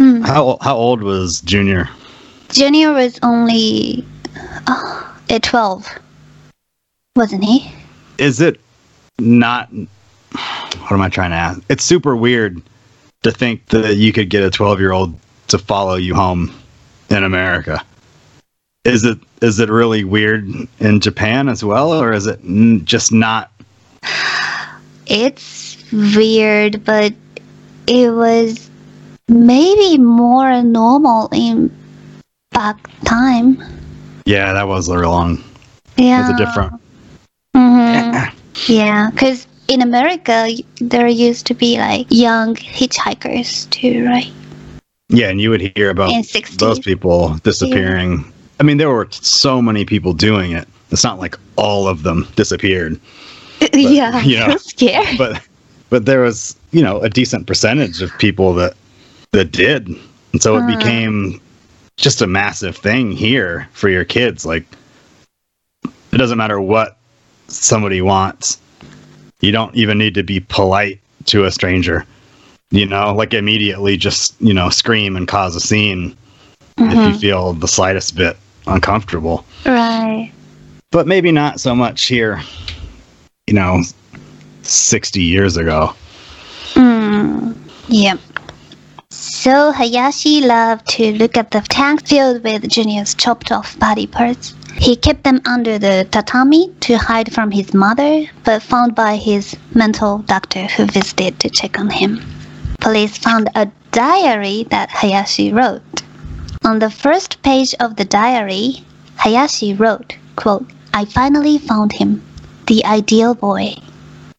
Hmm. 0.00 0.22
How 0.22 0.56
how 0.62 0.76
old 0.76 1.02
was 1.02 1.42
Junior? 1.42 1.86
Junior 2.48 2.94
was 2.94 3.18
only 3.22 4.02
uh, 4.66 5.12
at 5.28 5.42
12, 5.42 5.86
wasn't 7.16 7.44
he? 7.44 7.70
Is 8.16 8.40
it 8.40 8.58
not? 9.18 9.70
What 9.70 10.92
am 10.92 11.02
I 11.02 11.10
trying 11.10 11.32
to 11.32 11.36
ask? 11.36 11.60
It's 11.68 11.84
super 11.84 12.16
weird 12.16 12.62
to 13.24 13.30
think 13.30 13.66
that 13.66 13.98
you 13.98 14.10
could 14.14 14.30
get 14.30 14.42
a 14.42 14.48
12 14.48 14.80
year 14.80 14.92
old 14.92 15.14
to 15.48 15.58
follow 15.58 15.96
you 15.96 16.14
home 16.14 16.50
in 17.10 17.22
America. 17.22 17.84
Is 18.86 19.04
it 19.04 19.18
is 19.42 19.60
it 19.60 19.68
really 19.68 20.04
weird 20.04 20.48
in 20.78 21.00
Japan 21.00 21.46
as 21.46 21.62
well, 21.62 21.92
or 21.92 22.14
is 22.14 22.26
it 22.26 22.40
just 22.86 23.12
not? 23.12 23.52
It's 25.06 25.76
weird, 25.92 26.86
but 26.86 27.12
it 27.86 28.14
was 28.14 28.69
maybe 29.30 29.96
more 29.96 30.62
normal 30.62 31.28
in 31.32 31.74
back 32.52 32.76
time. 33.04 33.62
Yeah, 34.26 34.52
that 34.52 34.66
was 34.66 34.88
a 34.88 34.94
long. 34.94 35.42
Yeah. 35.96 36.20
It's 36.20 36.30
a 36.30 36.44
different. 36.44 36.72
hmm 37.54 38.28
Yeah, 38.66 39.10
because 39.10 39.46
in 39.68 39.82
America, 39.82 40.48
there 40.80 41.06
used 41.06 41.46
to 41.46 41.54
be 41.54 41.78
like 41.78 42.06
young 42.10 42.56
hitchhikers 42.56 43.70
too, 43.70 44.04
right? 44.06 44.32
Yeah, 45.08 45.28
and 45.28 45.40
you 45.40 45.50
would 45.50 45.60
hear 45.76 45.90
about 45.90 46.12
those 46.58 46.78
people 46.80 47.36
disappearing. 47.38 48.32
I 48.58 48.62
mean, 48.62 48.76
there 48.76 48.90
were 48.90 49.08
so 49.10 49.62
many 49.62 49.84
people 49.84 50.12
doing 50.12 50.52
it. 50.52 50.68
It's 50.90 51.04
not 51.04 51.18
like 51.18 51.36
all 51.56 51.88
of 51.88 52.02
them 52.02 52.28
disappeared, 52.36 53.00
yeah, 53.72 54.22
you 54.22 54.38
know, 54.38 54.50
so 54.50 54.56
scared. 54.58 55.18
but 55.18 55.40
but 55.88 56.04
there 56.04 56.20
was 56.20 56.56
you 56.72 56.82
know 56.82 57.00
a 57.00 57.08
decent 57.08 57.46
percentage 57.46 58.02
of 58.02 58.16
people 58.18 58.54
that 58.54 58.74
that 59.32 59.52
did, 59.52 59.88
and 60.32 60.42
so 60.42 60.56
it 60.56 60.62
Uh. 60.64 60.76
became 60.76 61.40
just 61.96 62.22
a 62.22 62.26
massive 62.26 62.76
thing 62.76 63.12
here 63.12 63.68
for 63.72 63.88
your 63.88 64.04
kids. 64.04 64.44
Like 64.46 64.64
it 66.12 66.16
doesn't 66.16 66.38
matter 66.38 66.60
what 66.60 66.96
somebody 67.48 68.00
wants. 68.00 68.58
You 69.40 69.52
don't 69.52 69.74
even 69.76 69.98
need 69.98 70.14
to 70.14 70.22
be 70.22 70.40
polite 70.40 71.00
to 71.26 71.44
a 71.44 71.50
stranger. 71.52 72.04
You 72.70 72.86
know, 72.86 73.12
like 73.14 73.34
immediately 73.34 73.96
just, 73.96 74.34
you 74.40 74.54
know, 74.54 74.70
scream 74.70 75.16
and 75.16 75.26
cause 75.26 75.56
a 75.56 75.60
scene 75.60 76.16
if 76.78 76.92
you 76.94 77.12
Mhm. 77.14 77.20
feel 77.20 77.52
the 77.52 77.68
slightest 77.68 78.14
bit 78.16 78.36
uncomfortable. 78.66 79.44
Right. 79.66 80.30
But 80.92 81.06
maybe 81.06 81.32
not 81.32 81.60
so 81.60 81.74
much 81.74 82.04
here, 82.06 82.40
you 83.46 83.54
know, 83.54 83.82
60 84.62 85.20
years 85.22 85.56
ago. 85.56 85.94
Mm, 86.74 87.54
yeah. 87.88 88.14
So 89.30 89.70
Hayashi 89.70 90.40
loved 90.40 90.88
to 90.98 91.12
look 91.12 91.36
at 91.36 91.52
the 91.52 91.60
tank 91.60 92.04
filled 92.04 92.42
with 92.42 92.68
Junior's 92.68 93.14
chopped 93.14 93.52
off 93.52 93.78
body 93.78 94.08
parts. 94.08 94.54
He 94.74 94.96
kept 94.96 95.22
them 95.22 95.40
under 95.46 95.78
the 95.78 96.06
tatami 96.10 96.74
to 96.80 96.98
hide 96.98 97.32
from 97.32 97.52
his 97.52 97.72
mother, 97.72 98.26
but 98.42 98.60
found 98.60 98.96
by 98.96 99.16
his 99.16 99.56
mental 99.72 100.18
doctor 100.18 100.66
who 100.66 100.86
visited 100.86 101.38
to 101.38 101.48
check 101.48 101.78
on 101.78 101.90
him. 101.90 102.20
Police 102.80 103.18
found 103.18 103.48
a 103.54 103.70
diary 103.92 104.66
that 104.70 104.90
Hayashi 104.90 105.52
wrote. 105.52 106.02
On 106.64 106.80
the 106.80 106.90
first 106.90 107.40
page 107.42 107.72
of 107.78 107.94
the 107.94 108.04
diary, 108.04 108.84
Hayashi 109.14 109.74
wrote, 109.74 110.16
quote, 110.34 110.68
I 110.92 111.04
finally 111.04 111.56
found 111.56 111.92
him, 111.92 112.20
the 112.66 112.84
ideal 112.84 113.34
boy. 113.34 113.76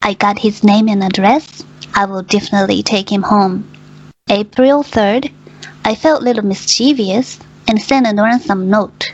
I 0.01 0.15
got 0.15 0.39
his 0.39 0.65
name 0.65 0.89
and 0.89 1.01
address. 1.01 1.63
I 1.95 2.05
will 2.05 2.23
definitely 2.23 2.83
take 2.83 3.09
him 3.09 3.23
home. 3.23 3.70
April 4.33 4.81
3rd, 4.81 5.29
I 5.83 5.93
felt 5.93 6.21
a 6.21 6.23
little 6.23 6.45
mischievous 6.45 7.37
and 7.67 7.81
sent 7.81 8.07
a 8.07 8.13
ransom 8.15 8.69
note. 8.69 9.11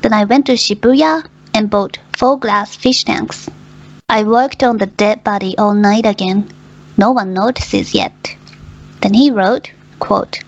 Then 0.00 0.14
I 0.14 0.24
went 0.24 0.46
to 0.46 0.52
Shibuya 0.52 1.26
and 1.52 1.68
bought 1.68 1.98
four 2.16 2.38
glass 2.38 2.74
fish 2.74 3.04
tanks. 3.04 3.50
I 4.08 4.22
worked 4.22 4.62
on 4.62 4.78
the 4.78 4.86
dead 4.86 5.22
body 5.22 5.54
all 5.58 5.74
night 5.74 6.06
again. 6.06 6.48
No 6.96 7.10
one 7.10 7.34
notices 7.34 7.92
yet. 7.92 8.36
Then 9.02 9.12
he 9.12 9.30
wrote, 9.30 9.70
quote, 9.98 10.38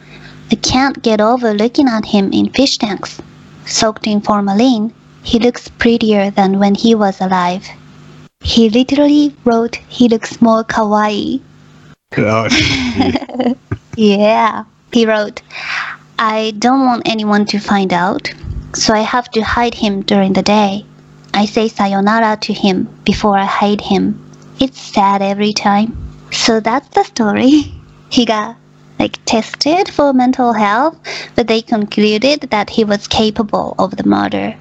I 0.50 0.54
can't 0.54 1.02
get 1.02 1.21
over 1.21 1.52
looking 1.52 1.87
at 1.87 2.07
him 2.07 2.33
in 2.33 2.49
fish 2.54 2.78
tanks. 2.78 3.21
Soaked 3.66 4.07
in 4.07 4.23
formalin, 4.23 4.95
he 5.23 5.38
looks 5.38 5.69
prettier 5.69 6.30
than 6.30 6.59
when 6.59 6.75
he 6.75 6.95
was 6.95 7.21
alive. 7.21 7.69
He 8.40 8.71
literally 8.71 9.37
wrote 9.45 9.76
he 9.88 10.09
looks 10.09 10.40
more 10.40 10.64
kawaii. 10.64 11.42
Oh, 12.16 12.49
Yeah. 13.97 14.64
He 14.92 15.06
wrote, 15.06 15.42
I 16.18 16.52
don't 16.59 16.85
want 16.85 17.09
anyone 17.09 17.47
to 17.47 17.59
find 17.59 17.92
out, 17.92 18.32
so 18.75 18.94
I 18.94 19.00
have 19.00 19.30
to 19.30 19.40
hide 19.40 19.75
him 19.75 20.02
during 20.02 20.32
the 20.32 20.42
day. 20.42 20.85
I 21.32 21.47
say 21.47 21.68
sayonara 21.68 22.38
to 22.42 22.52
him 22.52 22.88
before 23.04 23.38
I 23.38 23.44
hide 23.44 23.80
him. 23.80 24.20
It's 24.59 24.80
sad 24.80 25.23
every 25.23 25.52
time. 25.52 25.97
So 26.32 26.61
that's 26.61 26.88
the 26.88 27.04
story. 27.04 27.73
He 28.11 28.26
got 28.26 28.56
like 28.99 29.25
tested 29.25 29.88
for 29.88 30.12
mental 30.12 30.52
health, 30.52 30.99
but 31.37 31.47
they 31.47 31.62
concluded 31.62 32.40
that 32.50 32.68
he 32.68 32.82
was 32.82 33.06
capable 33.06 33.76
of 33.78 33.97
the 33.97 34.02
murder 34.02 34.56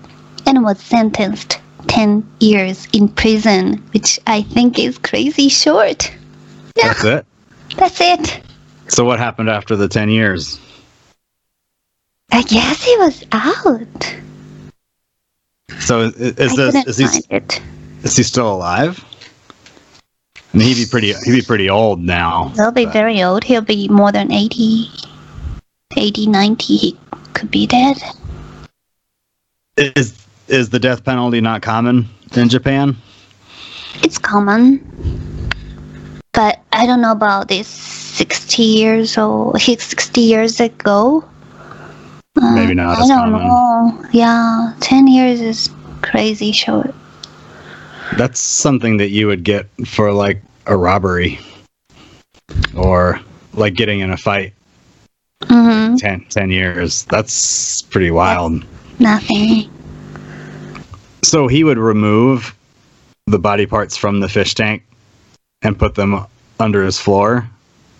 and 0.46 0.64
was 0.64 0.80
sentenced 0.80 1.60
10 1.88 2.24
years 2.40 2.88
in 2.94 3.08
prison, 3.10 3.84
which 3.92 4.20
I 4.28 4.44
think 4.44 4.78
is 4.78 5.00
crazy 5.00 5.50
short. 5.50 6.12
that's 6.76 7.04
it. 7.04 7.26
That's 7.76 8.00
it. 8.00 8.42
So 8.90 9.06
what 9.06 9.20
happened 9.20 9.50
after 9.50 9.76
the 9.76 9.88
10 9.88 10.10
years? 10.10 10.60
I 12.32 12.42
guess 12.44 12.84
he 12.84 12.96
was 12.98 13.24
out. 13.32 14.16
So 15.80 16.02
is, 16.02 16.16
is 16.16 16.56
this 16.56 16.88
is 16.88 16.98
he 16.98 17.42
is 18.04 18.18
he 18.18 18.24
still 18.24 18.52
alive? 18.52 19.04
I 20.36 20.58
mean, 20.58 20.68
he'd 20.68 20.84
be 20.84 20.90
pretty 20.90 21.14
he'd 21.14 21.32
be 21.32 21.42
pretty 21.42 21.70
old 21.70 22.02
now. 22.02 22.50
He'll 22.56 22.72
be 22.72 22.86
but- 22.86 22.94
very 22.94 23.24
old. 23.24 23.44
He'll 23.44 23.62
be 23.62 23.88
more 23.88 24.12
than 24.12 24.32
80, 24.32 24.90
80, 25.96 26.28
90. 26.28 26.76
He 26.76 26.98
could 27.34 27.52
be 27.52 27.68
dead. 27.68 27.98
Is 29.78 30.16
is 30.48 30.70
the 30.70 30.80
death 30.80 31.04
penalty 31.04 31.42
not 31.42 31.62
common 31.62 32.08
in 32.36 32.50
Japan? 32.50 32.98
It's 34.04 34.18
common. 34.18 34.80
But 36.34 36.60
I 36.74 36.86
don't 36.86 37.02
know 37.02 37.12
about 37.12 37.48
this 37.48 37.89
60 38.20 38.64
years 38.64 39.18
or 39.18 39.58
60 39.60 40.22
years 40.22 40.60
ago. 40.60 41.24
Uh, 42.42 42.56
Maybe 42.56 42.74
not 42.74 42.98
I 42.98 43.02
as 43.02 43.08
don't 43.08 43.32
common. 43.32 43.48
know. 43.48 44.06
Yeah, 44.12 44.74
10 44.82 45.08
years 45.08 45.42
is 45.42 45.70
crazy 46.02 46.52
short. 46.52 46.94
That's 48.18 48.40
something 48.40 48.98
that 48.98 49.10
you 49.10 49.28
would 49.28 49.44
get 49.44 49.68
for 49.86 50.12
like 50.12 50.42
a 50.66 50.76
robbery 50.76 51.40
or 52.76 53.20
like 53.54 53.76
getting 53.76 54.00
in 54.02 54.12
a 54.12 54.18
fight 54.18 54.54
Mm-hmm. 55.44 55.96
10, 55.96 56.26
10 56.30 56.50
years. 56.52 57.06
That's 57.06 57.82
pretty 57.84 58.12
wild. 58.12 58.66
Nothing. 59.00 59.70
So 61.24 61.48
he 61.48 61.64
would 61.64 61.78
remove 61.78 62.54
the 63.28 63.40
body 63.40 63.66
parts 63.66 63.96
from 63.96 64.20
the 64.20 64.28
fish 64.28 64.54
tank 64.54 64.84
and 65.62 65.80
put 65.80 65.96
them 65.96 66.26
under 66.60 66.84
his 66.84 67.00
floor 67.00 67.50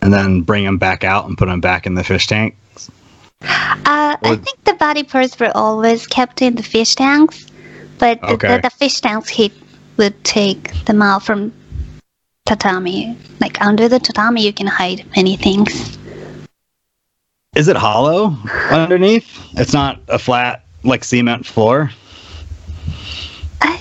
and 0.02 0.14
then 0.14 0.42
bring 0.42 0.66
them 0.66 0.78
back 0.78 1.04
out 1.04 1.28
and 1.28 1.38
put 1.38 1.48
them 1.48 1.62
back 1.62 1.86
in 1.86 1.96
the 1.96 2.04
fish 2.04 2.28
tank. 2.28 2.56
Uh, 3.42 4.16
I 4.22 4.36
think 4.44 4.64
the 4.66 4.74
body 4.74 5.04
parts 5.04 5.40
were 5.40 5.52
always 5.56 6.06
kept 6.08 6.42
in 6.42 6.56
the 6.56 6.64
fish 6.64 6.96
tanks, 6.96 7.46
but 7.98 8.20
the, 8.22 8.34
Okay. 8.34 8.56
the, 8.56 8.62
the 8.64 8.70
fish 8.70 9.00
tanks 9.02 9.30
he 9.30 9.52
would 9.98 10.22
take 10.24 10.74
them 10.86 11.02
out 11.02 11.24
from 11.24 11.54
tatami. 12.46 13.18
Like 13.40 13.62
under 13.62 13.88
the 13.88 14.00
tatami, 14.00 14.46
you 14.46 14.54
can 14.54 14.68
hide 14.68 15.06
many 15.16 15.38
things. 15.38 15.98
Is 17.56 17.68
it 17.68 17.76
hollow 17.76 18.38
underneath? 18.70 19.28
It's 19.58 19.74
not 19.74 20.00
a 20.08 20.20
flat 20.20 20.66
like 20.84 21.04
cement 21.04 21.46
floor. 21.46 21.92
I, 23.62 23.80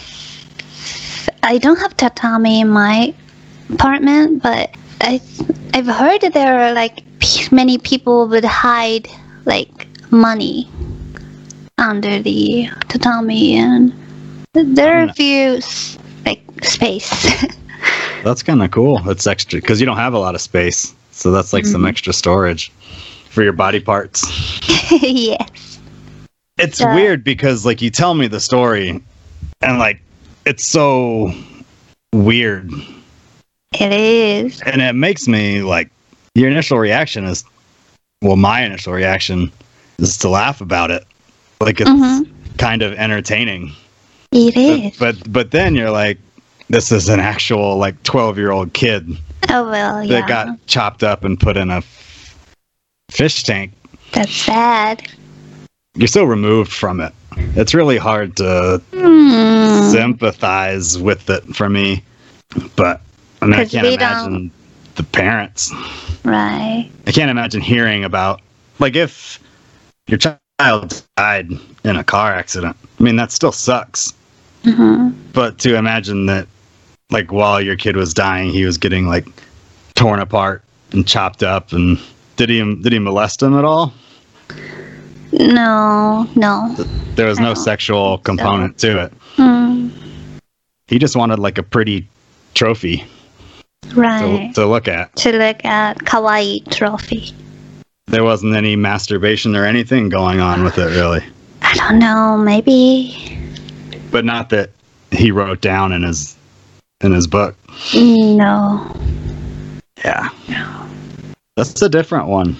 I 1.42 1.58
don't 1.58 1.78
have 1.78 1.96
tatami 1.96 2.60
in 2.60 2.68
my 2.70 3.14
apartment, 3.70 4.42
but 4.42 4.74
I 5.00 5.20
I've 5.74 5.86
heard 5.86 6.20
that 6.22 6.34
there 6.34 6.60
are 6.60 6.72
like 6.72 7.02
p- 7.20 7.48
many 7.54 7.78
people 7.78 8.28
would 8.28 8.44
hide 8.44 9.08
like 9.44 9.86
money 10.10 10.68
under 11.78 12.20
the 12.20 12.68
tatami, 12.88 13.56
and 13.56 13.92
there 14.52 14.98
are 14.98 15.04
a 15.04 15.06
hmm. 15.06 15.12
few 15.12 15.60
like 16.24 16.42
space. 16.64 17.10
That's 18.24 18.42
kind 18.42 18.62
of 18.62 18.70
cool. 18.70 18.98
That's 19.00 19.26
extra 19.26 19.60
because 19.60 19.80
you 19.80 19.86
don't 19.86 19.96
have 19.96 20.14
a 20.14 20.18
lot 20.18 20.34
of 20.34 20.40
space, 20.40 20.94
so 21.12 21.30
that's 21.30 21.52
like 21.52 21.64
some 21.64 21.82
mm-hmm. 21.82 21.88
extra 21.88 22.12
storage 22.12 22.70
for 23.30 23.44
your 23.44 23.52
body 23.52 23.78
parts. 23.78 24.24
yes. 24.90 25.78
It's 26.58 26.80
Yeah. 26.80 26.94
weird 26.96 27.22
because 27.22 27.64
like 27.64 27.80
you 27.80 27.90
tell 27.90 28.14
me 28.14 28.26
the 28.26 28.40
story, 28.40 29.00
and 29.62 29.78
like 29.78 30.00
it's 30.44 30.64
so 30.64 31.32
weird, 32.12 32.72
It 33.72 33.92
is. 33.92 34.60
and 34.62 34.80
it 34.80 34.94
makes 34.94 35.28
me 35.28 35.62
like 35.62 35.90
your 36.34 36.48
initial 36.50 36.78
reaction 36.78 37.24
is, 37.24 37.44
well, 38.22 38.36
my 38.36 38.62
initial 38.62 38.92
reaction 38.92 39.52
is 39.98 40.16
to 40.18 40.28
laugh 40.28 40.60
about 40.60 40.90
it, 40.90 41.04
like 41.60 41.80
it's 41.80 41.90
Mhm. 41.90 42.28
kind 42.56 42.82
of 42.82 42.92
entertaining. 42.94 43.72
It 44.32 44.94
But, 44.98 45.16
but 45.22 45.32
but 45.32 45.50
then 45.50 45.74
you're 45.74 45.90
like, 45.90 46.18
this 46.68 46.90
is 46.92 47.08
an 47.08 47.20
actual 47.20 47.76
like 47.76 48.02
12 48.04 48.38
year 48.38 48.50
old 48.50 48.72
kid 48.72 49.16
oh 49.50 49.64
well, 49.70 50.02
yeah. 50.02 50.20
that 50.20 50.28
got 50.28 50.66
chopped 50.66 51.02
up 51.02 51.24
and 51.24 51.38
put 51.38 51.56
in 51.56 51.70
a 51.70 51.82
fish 53.10 53.42
tank. 53.44 53.72
That's 54.12 54.32
sad. 54.32 55.06
You're 55.94 56.08
so 56.08 56.24
removed 56.24 56.72
from 56.72 57.00
it. 57.00 57.12
It's 57.54 57.74
really 57.74 57.98
hard 57.98 58.36
to 58.38 58.80
Hmm. 58.94 59.90
sympathize 59.92 60.98
with 60.98 61.28
it 61.28 61.44
for 61.54 61.68
me. 61.68 62.02
But 62.76 63.00
I 63.40 63.46
mean, 63.46 63.60
I 63.60 63.64
can't 63.64 63.86
imagine 63.86 64.50
the 64.96 65.02
parents. 65.04 65.72
Right. 66.24 66.90
I 67.06 67.12
can't 67.12 67.30
imagine 67.30 67.60
hearing 67.60 68.04
about 68.04 68.40
like 68.78 68.96
if 68.96 69.40
your 70.06 70.18
child 70.18 71.02
died 71.16 71.50
in 71.84 71.96
a 71.96 72.04
car 72.04 72.32
accident. 72.34 72.76
I 72.98 73.02
mean, 73.02 73.16
that 73.16 73.30
still 73.30 73.52
sucks. 73.52 74.12
hmm 74.64 75.10
But 75.32 75.58
to 75.60 75.76
imagine 75.76 76.26
that, 76.26 76.48
like 77.10 77.32
while 77.32 77.60
your 77.60 77.76
kid 77.76 77.96
was 77.96 78.12
dying, 78.12 78.50
he 78.50 78.64
was 78.64 78.76
getting 78.76 79.06
like 79.06 79.26
torn 79.94 80.20
apart 80.20 80.62
and 80.92 81.06
chopped 81.06 81.42
up, 81.42 81.72
and 81.72 81.98
did 82.36 82.48
he 82.48 82.58
did 82.82 82.92
he 82.92 82.98
molest 82.98 83.42
him 83.42 83.56
at 83.56 83.64
all? 83.64 83.92
No, 85.32 86.28
no. 86.34 86.74
There 87.14 87.26
was 87.26 87.38
I 87.38 87.42
no 87.42 87.54
sexual 87.54 88.18
component 88.18 88.78
to 88.78 89.04
it. 89.04 89.12
Hmm. 89.36 89.88
He 90.86 90.98
just 90.98 91.16
wanted 91.16 91.38
like 91.38 91.58
a 91.58 91.62
pretty 91.62 92.08
trophy 92.54 93.04
Right. 93.94 94.54
to 94.54 94.66
look 94.66 94.88
at. 94.88 95.14
To 95.16 95.32
look 95.32 95.64
at 95.64 95.98
kawaii 95.98 96.68
trophy. 96.70 97.32
There 98.06 98.24
wasn't 98.24 98.54
any 98.54 98.74
masturbation 98.76 99.54
or 99.54 99.64
anything 99.64 100.08
going 100.08 100.40
on 100.40 100.64
with 100.64 100.78
it, 100.78 100.86
really. 100.96 101.22
I 101.62 101.74
don't 101.74 101.98
know. 101.98 102.38
Maybe. 102.38 103.38
But 104.10 104.24
not 104.24 104.48
that 104.50 104.70
he 105.10 105.30
wrote 105.30 105.60
down 105.60 105.92
in 105.92 106.02
his 106.02 106.36
in 107.00 107.12
his 107.12 107.26
book. 107.26 107.54
No. 107.94 108.94
Yeah, 110.04 110.28
No. 110.48 110.86
that's 111.56 111.80
a 111.82 111.88
different 111.88 112.28
one. 112.28 112.56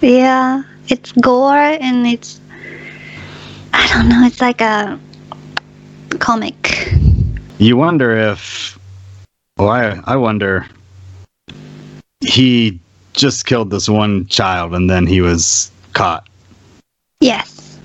Yeah. 0.00 0.62
It's 0.88 1.12
gore 1.12 1.54
and 1.54 2.06
it's 2.06 2.40
I 3.72 3.86
don't 3.94 4.08
know. 4.08 4.24
It's 4.26 4.40
like 4.40 4.60
a 4.60 4.98
comic. 6.18 6.92
You 7.58 7.76
wonder 7.76 8.16
if. 8.16 8.78
Well, 9.56 9.68
I, 9.68 10.00
I 10.04 10.16
wonder. 10.16 10.66
He 12.20 12.80
just 13.12 13.46
killed 13.46 13.70
this 13.70 13.88
one 13.88 14.26
child 14.26 14.74
and 14.74 14.88
then 14.88 15.06
he 15.06 15.20
was 15.20 15.70
caught. 15.92 16.26
Yes. 17.20 17.78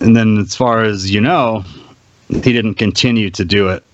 And 0.00 0.16
then, 0.16 0.38
as 0.38 0.56
far 0.56 0.82
as 0.82 1.10
you 1.10 1.20
know, 1.20 1.64
he 2.28 2.52
didn't 2.52 2.74
continue 2.74 3.30
to 3.30 3.44
do 3.44 3.68
it 3.68 3.84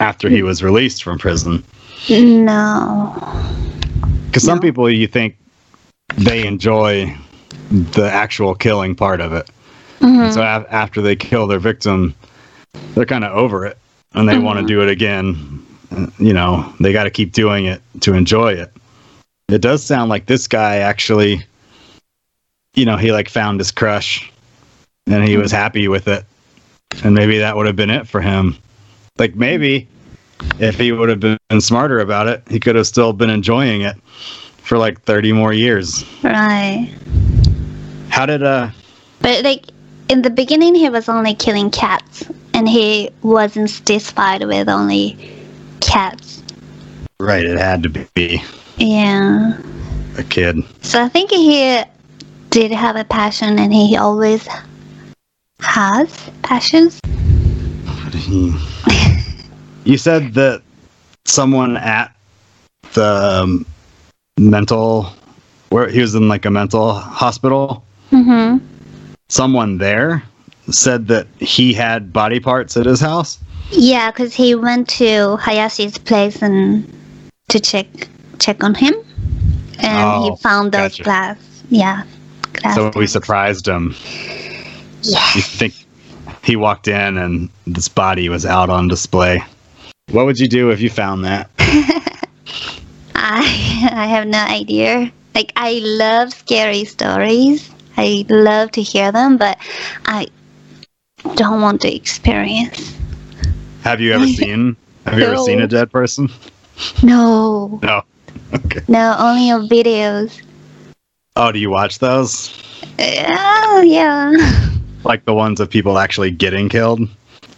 after 0.00 0.28
he 0.28 0.42
was 0.42 0.62
released 0.62 1.02
from 1.02 1.18
prison. 1.18 1.64
No. 2.10 3.14
Because 4.26 4.42
some 4.42 4.56
No. 4.58 4.62
people, 4.62 4.90
you 4.90 5.06
think 5.06 5.36
they 6.16 6.46
enjoy 6.46 7.16
the 7.70 8.10
actual 8.12 8.54
killing 8.54 8.94
part 8.94 9.20
of 9.20 9.32
it. 9.32 9.48
Mhm. 10.00 10.34
So 10.34 10.42
a- 10.42 10.66
after 10.70 11.00
they 11.00 11.16
kill 11.16 11.46
their 11.46 11.60
victim, 11.60 12.14
they're 12.94 13.06
kind 13.06 13.24
of 13.24 13.32
over 13.32 13.64
it 13.64 13.78
and 14.14 14.28
they 14.28 14.38
want 14.38 14.60
to 14.60 14.66
do 14.66 14.82
it 14.82 14.88
again. 14.88 15.64
You 16.18 16.32
know, 16.32 16.72
they 16.80 16.92
got 16.92 17.04
to 17.04 17.10
keep 17.10 17.32
doing 17.32 17.66
it 17.66 17.82
to 18.00 18.14
enjoy 18.14 18.54
it. 18.54 18.72
It 19.48 19.60
does 19.60 19.84
sound 19.84 20.08
like 20.08 20.26
this 20.26 20.46
guy 20.46 20.76
actually, 20.76 21.44
you 22.74 22.86
know, 22.86 22.96
he 22.96 23.12
like 23.12 23.28
found 23.28 23.60
his 23.60 23.70
crush 23.70 24.30
and 25.06 25.26
he 25.28 25.36
was 25.36 25.52
happy 25.52 25.88
with 25.88 26.08
it. 26.08 26.24
And 27.04 27.14
maybe 27.14 27.38
that 27.38 27.56
would 27.56 27.66
have 27.66 27.76
been 27.76 27.90
it 27.90 28.08
for 28.08 28.20
him. 28.20 28.56
Like 29.18 29.34
maybe 29.34 29.88
if 30.58 30.76
he 30.76 30.92
would 30.92 31.08
have 31.08 31.20
been 31.20 31.60
smarter 31.60 31.98
about 31.98 32.28
it, 32.28 32.42
he 32.48 32.58
could 32.58 32.76
have 32.76 32.86
still 32.86 33.12
been 33.12 33.30
enjoying 33.30 33.82
it 33.82 33.96
for 34.58 34.78
like 34.78 35.00
30 35.02 35.32
more 35.32 35.52
years. 35.52 36.04
Right. 36.22 36.94
How 38.08 38.26
did 38.26 38.42
uh 38.42 38.70
But 39.20 39.44
like 39.44 39.66
in 40.08 40.22
the 40.22 40.30
beginning, 40.30 40.74
he 40.74 40.88
was 40.88 41.08
only 41.08 41.34
killing 41.34 41.70
cats, 41.70 42.24
and 42.54 42.68
he 42.68 43.10
wasn't 43.22 43.70
satisfied 43.70 44.44
with 44.44 44.68
only 44.68 45.16
cats. 45.80 46.42
right, 47.20 47.44
it 47.44 47.58
had 47.58 47.82
to 47.82 47.88
be 47.90 48.42
Yeah. 48.76 49.58
a 50.18 50.22
kid. 50.24 50.56
So 50.82 51.02
I 51.02 51.08
think 51.08 51.30
he 51.30 51.82
did 52.50 52.70
have 52.72 52.96
a 52.96 53.04
passion, 53.04 53.58
and 53.58 53.72
he 53.72 53.96
always 53.96 54.46
has 55.60 56.30
passions. 56.42 57.00
He- 58.12 58.54
you 59.84 59.96
said 59.96 60.34
that 60.34 60.62
someone 61.24 61.76
at 61.76 62.14
the 62.94 63.40
um, 63.42 63.64
mental 64.38 65.12
where 65.70 65.88
he 65.88 66.00
was 66.00 66.14
in 66.14 66.28
like 66.28 66.44
a 66.44 66.50
mental 66.50 66.92
hospital 66.92 67.84
Mm-hmm. 68.12 68.58
someone 69.30 69.78
there 69.78 70.22
said 70.70 71.08
that 71.08 71.26
he 71.38 71.72
had 71.72 72.12
body 72.12 72.40
parts 72.40 72.76
at 72.76 72.86
his 72.86 73.00
house 73.00 73.38
Yeah, 73.70 74.10
because 74.10 74.34
he 74.34 74.54
went 74.54 74.88
to 75.00 75.36
Hayashi's 75.40 75.98
place 75.98 76.42
and 76.42 76.84
to 77.48 77.58
check 77.60 77.86
check 78.38 78.62
on 78.64 78.74
him, 78.74 78.94
and 79.78 80.08
Oh, 80.14 80.22
he 80.36 80.36
found 80.42 80.72
those 80.72 80.92
gotcha. 80.98 81.02
glass. 81.04 81.36
Yeah. 81.70 82.02
Glass 82.54 82.74
so 82.76 82.92
we 82.94 83.06
surprised 83.06 83.66
him 83.66 83.94
Yeah. 85.02 85.24
you 85.34 85.42
think 85.42 85.74
he 86.42 86.56
walked 86.56 86.86
in 86.88 87.16
and 87.18 87.48
this 87.66 87.88
body 87.88 88.28
was 88.28 88.44
out 88.46 88.68
on 88.70 88.88
display 88.88 89.42
what 90.10 90.26
would 90.26 90.38
you 90.38 90.48
do 90.48 90.70
if 90.70 90.80
you 90.80 90.90
found 90.90 91.24
that 91.24 91.50
I 93.14 93.40
I 93.92 94.06
have 94.06 94.26
no 94.26 94.38
idea. 94.38 95.10
Like 95.34 95.52
I 95.56 95.80
love 95.82 96.32
scary 96.32 96.84
stories. 96.84 97.70
I 97.96 98.24
love 98.28 98.70
to 98.72 98.82
hear 98.82 99.12
them, 99.12 99.36
but 99.36 99.58
I 100.06 100.26
don't 101.36 101.60
want 101.60 101.80
to 101.82 101.94
experience. 101.94 102.96
have 103.82 104.00
you 104.00 104.12
ever 104.12 104.26
seen 104.40 104.76
have 105.06 105.18
you 105.18 105.24
ever 105.24 105.36
seen 105.36 105.60
a 105.60 105.66
dead 105.66 105.90
person 105.90 106.28
No, 107.02 107.78
no 107.82 108.02
okay 108.54 108.80
no, 108.88 109.16
only 109.18 109.50
on 109.50 109.68
videos. 109.68 110.40
oh 111.36 111.52
do 111.52 111.58
you 111.58 111.70
watch 111.70 111.98
those 111.98 112.50
Oh 112.98 113.82
yeah, 113.86 114.32
like 115.04 115.24
the 115.24 115.34
ones 115.34 115.60
of 115.60 115.70
people 115.70 115.98
actually 115.98 116.30
getting 116.30 116.68
killed 116.68 117.00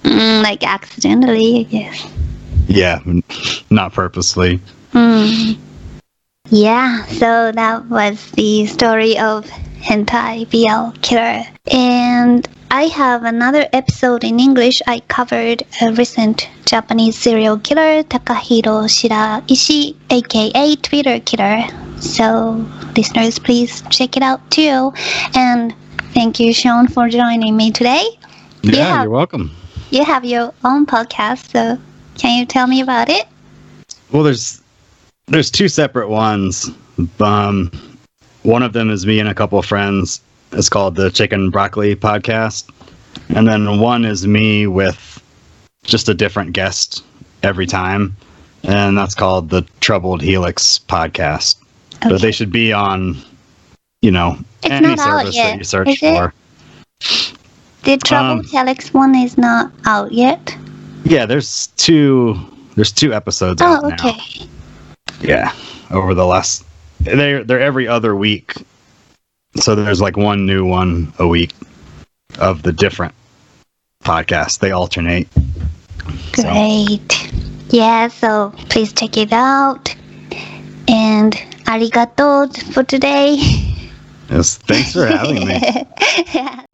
mm, 0.02 0.42
like 0.42 0.62
accidentally, 0.62 1.60
I 1.60 1.62
guess. 1.64 2.06
Yeah, 2.66 3.00
not 3.70 3.92
purposely. 3.92 4.60
Mm. 4.92 5.56
Yeah, 6.50 7.04
so 7.06 7.52
that 7.52 7.86
was 7.86 8.30
the 8.32 8.66
story 8.66 9.18
of 9.18 9.48
Hentai 9.84 10.48
BL 10.50 10.98
Killer. 11.00 11.44
And 11.70 12.48
I 12.70 12.84
have 12.84 13.24
another 13.24 13.66
episode 13.72 14.24
in 14.24 14.40
English. 14.40 14.80
I 14.86 15.00
covered 15.00 15.62
a 15.80 15.92
recent 15.92 16.48
Japanese 16.64 17.16
serial 17.16 17.58
killer, 17.58 18.02
Takahiro 18.02 18.88
Shiraishi, 18.88 19.94
aka 20.10 20.76
Twitter 20.76 21.20
Killer. 21.20 21.64
So, 22.00 22.64
listeners, 22.96 23.38
please 23.38 23.82
check 23.90 24.16
it 24.16 24.22
out 24.22 24.40
too. 24.50 24.92
And 25.34 25.74
thank 26.14 26.40
you, 26.40 26.52
Sean, 26.52 26.88
for 26.88 27.08
joining 27.08 27.56
me 27.56 27.70
today. 27.70 28.04
Yeah, 28.62 28.72
Yeah. 28.76 29.02
you're 29.02 29.10
welcome. 29.10 29.50
You 29.90 30.04
have 30.04 30.24
your 30.24 30.52
own 30.64 30.86
podcast, 30.86 31.52
so 31.52 31.78
can 32.18 32.38
you 32.38 32.46
tell 32.46 32.66
me 32.66 32.80
about 32.80 33.08
it? 33.08 33.26
Well, 34.10 34.22
there's 34.22 34.60
there's 35.26 35.50
two 35.50 35.68
separate 35.68 36.08
ones. 36.08 36.70
Um, 37.20 37.70
one 38.44 38.62
of 38.62 38.72
them 38.72 38.90
is 38.90 39.04
me 39.04 39.18
and 39.20 39.28
a 39.28 39.34
couple 39.34 39.58
of 39.58 39.66
friends. 39.66 40.20
It's 40.52 40.68
called 40.68 40.94
the 40.94 41.10
Chicken 41.10 41.50
Broccoli 41.50 41.96
Podcast, 41.96 42.70
and 43.30 43.48
then 43.48 43.80
one 43.80 44.04
is 44.04 44.26
me 44.26 44.66
with 44.68 45.20
just 45.82 46.08
a 46.08 46.14
different 46.14 46.52
guest 46.52 47.02
every 47.42 47.66
time, 47.66 48.16
and 48.62 48.96
that's 48.96 49.14
called 49.14 49.50
the 49.50 49.62
Troubled 49.80 50.22
Helix 50.22 50.78
Podcast. 50.88 51.56
But 52.02 52.20
they 52.20 52.32
should 52.32 52.52
be 52.52 52.72
on, 52.72 53.16
you 54.02 54.10
know, 54.10 54.36
It's 54.62 54.70
any 54.70 54.88
out 54.88 54.98
service 54.98 55.34
that 55.36 55.58
you 55.58 55.64
search 55.64 55.98
for. 55.98 56.32
The 57.82 57.96
Troubled 57.98 58.40
Um, 58.40 58.44
Telex 58.44 58.94
one 58.94 59.14
is 59.14 59.36
not 59.36 59.72
out 59.86 60.12
yet. 60.12 60.56
Yeah, 61.04 61.26
there's 61.26 61.66
two. 61.76 62.38
There's 62.76 62.92
two 62.92 63.12
episodes 63.12 63.60
out 63.62 63.84
Oh, 63.84 63.88
now. 63.88 63.94
okay. 63.94 64.46
Yeah, 65.20 65.52
over 65.90 66.14
the 66.14 66.26
last 66.26 66.64
they're 67.04 67.44
they're 67.44 67.60
every 67.60 67.88
other 67.88 68.14
week. 68.14 68.54
So 69.56 69.74
there's 69.74 70.00
like 70.00 70.16
one 70.16 70.46
new 70.46 70.66
one 70.66 71.12
a 71.18 71.26
week 71.26 71.52
of 72.38 72.62
the 72.62 72.72
different 72.72 73.14
podcasts. 74.02 74.58
They 74.58 74.72
alternate. 74.72 75.28
So, 76.34 76.42
Great. 76.42 77.32
Yeah, 77.70 78.08
so 78.08 78.52
please 78.68 78.92
check 78.92 79.16
it 79.16 79.32
out. 79.32 79.94
And 80.88 81.32
arigato 81.64 82.52
for 82.72 82.82
today. 82.84 83.36
yes, 84.30 84.58
thanks 84.58 84.92
for 84.92 85.06
having 85.06 85.46
me. 85.46 85.60
Yeah. 86.32 86.64